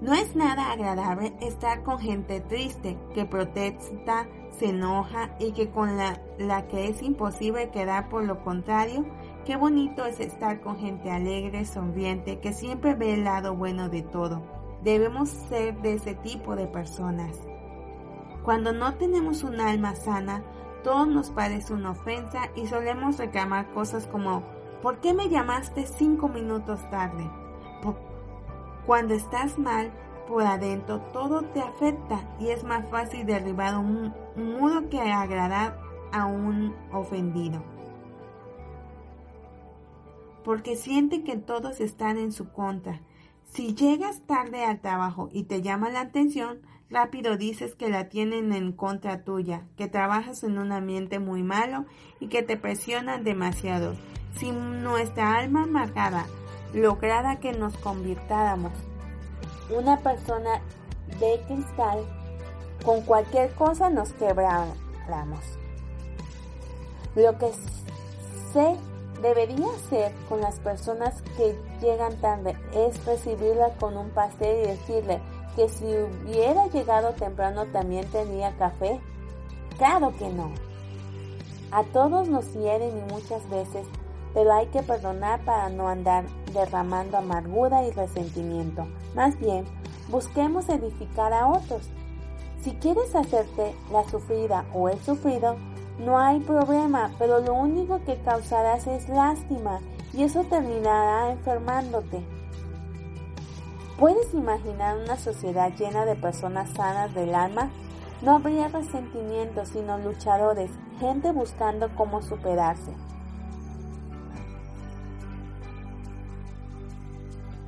No 0.00 0.14
es 0.14 0.36
nada 0.36 0.70
agradable 0.70 1.32
estar 1.40 1.82
con 1.82 1.98
gente 1.98 2.40
triste, 2.40 2.96
que 3.14 3.24
protesta, 3.24 4.28
se 4.56 4.66
enoja 4.66 5.34
y 5.40 5.52
que 5.52 5.70
con 5.70 5.96
la, 5.96 6.20
la, 6.38 6.68
que 6.68 6.88
es 6.88 7.02
imposible 7.02 7.70
quedar 7.70 8.08
por 8.08 8.24
lo 8.24 8.44
contrario. 8.44 9.04
Qué 9.44 9.56
bonito 9.56 10.04
es 10.04 10.20
estar 10.20 10.60
con 10.60 10.78
gente 10.78 11.10
alegre, 11.10 11.64
sonriente, 11.64 12.38
que 12.38 12.52
siempre 12.52 12.94
ve 12.94 13.14
el 13.14 13.24
lado 13.24 13.56
bueno 13.56 13.88
de 13.88 14.02
todo. 14.02 14.42
Debemos 14.82 15.30
ser 15.30 15.80
de 15.82 15.94
ese 15.94 16.14
tipo 16.14 16.54
de 16.54 16.66
personas. 16.66 17.36
Cuando 18.48 18.72
no 18.72 18.94
tenemos 18.94 19.42
un 19.42 19.60
alma 19.60 19.94
sana, 19.94 20.42
todo 20.82 21.04
nos 21.04 21.28
parece 21.28 21.74
una 21.74 21.90
ofensa 21.90 22.48
y 22.56 22.66
solemos 22.66 23.18
reclamar 23.18 23.70
cosas 23.74 24.06
como 24.06 24.42
¿por 24.80 25.00
qué 25.00 25.12
me 25.12 25.28
llamaste 25.28 25.86
cinco 25.86 26.28
minutos 26.28 26.80
tarde? 26.88 27.30
Cuando 28.86 29.12
estás 29.12 29.58
mal 29.58 29.92
por 30.26 30.44
adentro, 30.44 30.98
todo 31.12 31.42
te 31.42 31.60
afecta 31.60 32.26
y 32.40 32.48
es 32.48 32.64
más 32.64 32.88
fácil 32.88 33.26
derribar 33.26 33.76
un, 33.76 34.14
muro 34.34 34.88
que 34.88 34.98
agradar 34.98 35.78
a 36.10 36.24
un 36.24 36.74
ofendido. 36.90 37.62
Porque 40.42 40.74
siente 40.74 41.22
que 41.22 41.36
todos 41.36 41.80
están 41.80 42.16
en 42.16 42.32
su 42.32 42.50
contra. 42.50 43.02
Si 43.44 43.74
llegas 43.74 44.22
tarde 44.22 44.64
al 44.64 44.80
trabajo 44.80 45.28
y 45.32 45.42
te 45.42 45.60
llama 45.60 45.90
la 45.90 46.00
atención, 46.00 46.62
rápido 46.90 47.36
dices 47.36 47.74
que 47.74 47.88
la 47.88 48.08
tienen 48.08 48.52
en 48.52 48.72
contra 48.72 49.22
tuya, 49.22 49.62
que 49.76 49.88
trabajas 49.88 50.42
en 50.42 50.58
un 50.58 50.72
ambiente 50.72 51.18
muy 51.18 51.42
malo 51.42 51.84
y 52.20 52.28
que 52.28 52.42
te 52.42 52.56
presionan 52.56 53.24
demasiado. 53.24 53.94
Si 54.36 54.50
nuestra 54.52 55.36
alma 55.36 55.64
amargada 55.64 56.26
lograra 56.72 57.40
que 57.40 57.52
nos 57.52 57.76
convirtáramos 57.78 58.72
una 59.70 59.98
persona 59.98 60.60
de 61.20 61.40
cristal, 61.46 62.06
con 62.84 63.02
cualquier 63.02 63.52
cosa 63.54 63.90
nos 63.90 64.12
quebráramos. 64.12 65.58
Lo 67.14 67.36
que 67.38 67.50
se 68.52 68.76
debería 69.20 69.66
hacer 69.76 70.12
con 70.28 70.40
las 70.40 70.60
personas 70.60 71.22
que 71.36 71.58
llegan 71.80 72.16
tarde 72.20 72.56
es 72.72 73.04
recibirlas 73.04 73.72
con 73.78 73.96
un 73.96 74.10
pastel 74.10 74.64
y 74.64 74.68
decirle 74.68 75.20
que 75.58 75.68
si 75.68 75.86
hubiera 75.86 76.68
llegado 76.68 77.14
temprano 77.14 77.66
también 77.72 78.06
tenía 78.12 78.56
café. 78.58 79.00
Claro 79.76 80.14
que 80.16 80.28
no. 80.28 80.52
A 81.72 81.82
todos 81.82 82.28
nos 82.28 82.54
hieren 82.54 82.96
y 82.96 83.12
muchas 83.12 83.50
veces, 83.50 83.84
pero 84.34 84.54
hay 84.54 84.66
que 84.68 84.84
perdonar 84.84 85.44
para 85.44 85.68
no 85.68 85.88
andar 85.88 86.26
derramando 86.52 87.16
amargura 87.16 87.84
y 87.84 87.90
resentimiento. 87.90 88.86
Más 89.16 89.36
bien, 89.40 89.64
busquemos 90.08 90.68
edificar 90.68 91.32
a 91.32 91.48
otros. 91.48 91.90
Si 92.62 92.70
quieres 92.74 93.12
hacerte 93.16 93.74
la 93.90 94.08
sufrida 94.08 94.64
o 94.72 94.88
el 94.88 95.00
sufrido, 95.00 95.56
no 95.98 96.20
hay 96.20 96.38
problema, 96.38 97.10
pero 97.18 97.40
lo 97.40 97.54
único 97.54 98.00
que 98.04 98.16
causarás 98.22 98.86
es 98.86 99.08
lástima 99.08 99.80
y 100.12 100.22
eso 100.22 100.44
terminará 100.44 101.32
enfermándote. 101.32 102.37
¿Puedes 103.98 104.32
imaginar 104.32 104.96
una 104.96 105.16
sociedad 105.16 105.72
llena 105.74 106.04
de 106.04 106.14
personas 106.14 106.70
sanas 106.70 107.12
del 107.14 107.34
alma? 107.34 107.68
No 108.22 108.36
habría 108.36 108.68
resentimiento, 108.68 109.66
sino 109.66 109.98
luchadores, 109.98 110.70
gente 111.00 111.32
buscando 111.32 111.88
cómo 111.96 112.22
superarse. 112.22 112.94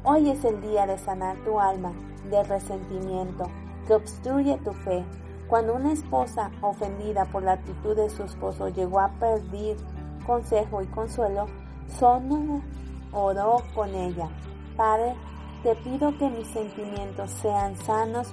Hoy 0.04 0.30
es 0.30 0.44
el 0.44 0.60
día 0.60 0.86
de 0.86 0.98
sanar 0.98 1.36
tu 1.38 1.58
alma 1.58 1.92
del 2.30 2.46
resentimiento 2.46 3.50
que 3.88 3.94
obstruye 3.94 4.56
tu 4.58 4.72
fe, 4.72 5.04
cuando 5.48 5.74
una 5.74 5.90
esposa 5.90 6.52
ofendida 6.60 7.24
por 7.24 7.42
la 7.42 7.54
actitud 7.54 7.96
de 7.96 8.08
su 8.08 8.22
esposo 8.22 8.68
llegó 8.68 9.00
a 9.00 9.10
pedir 9.18 9.76
consejo 10.24 10.80
y 10.80 10.86
consuelo, 10.86 11.46
Sono 11.88 12.62
oró 13.10 13.64
con 13.74 13.92
ella. 13.96 14.28
Padre, 14.76 15.16
te 15.62 15.74
pido 15.76 16.16
que 16.18 16.28
mis 16.30 16.46
sentimientos 16.48 17.30
sean 17.42 17.76
sanos 17.84 18.28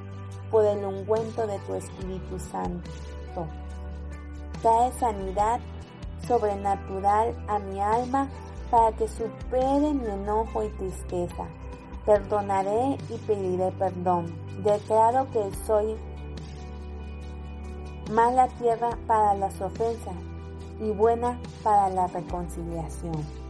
por 0.50 0.66
el 0.66 0.84
ungüento 0.84 1.46
de 1.46 1.60
tu 1.60 1.76
Espíritu 1.76 2.40
Santo. 2.40 3.48
Trae 4.62 4.92
sanidad 4.94 5.60
sobrenatural 6.28 7.36
a 7.48 7.60
mi 7.60 7.80
alma 7.80 8.28
para 8.72 8.96
que 8.96 9.08
supere 9.08 9.94
mi 9.94 10.08
enojo 10.08 10.64
y 10.64 10.70
tristeza. 10.70 11.46
Perdonaré 12.06 12.98
y 13.10 13.18
pediré 13.26 13.72
perdón. 13.72 14.34
Declaro 14.64 15.28
que 15.32 15.44
soy 15.66 15.96
mala 18.12 18.48
tierra 18.60 18.98
para 19.06 19.36
las 19.36 19.60
ofensas 19.62 20.16
y 20.80 20.92
buena 20.92 21.38
para 21.64 21.90
la 21.90 22.08
reconciliación. 22.08 23.47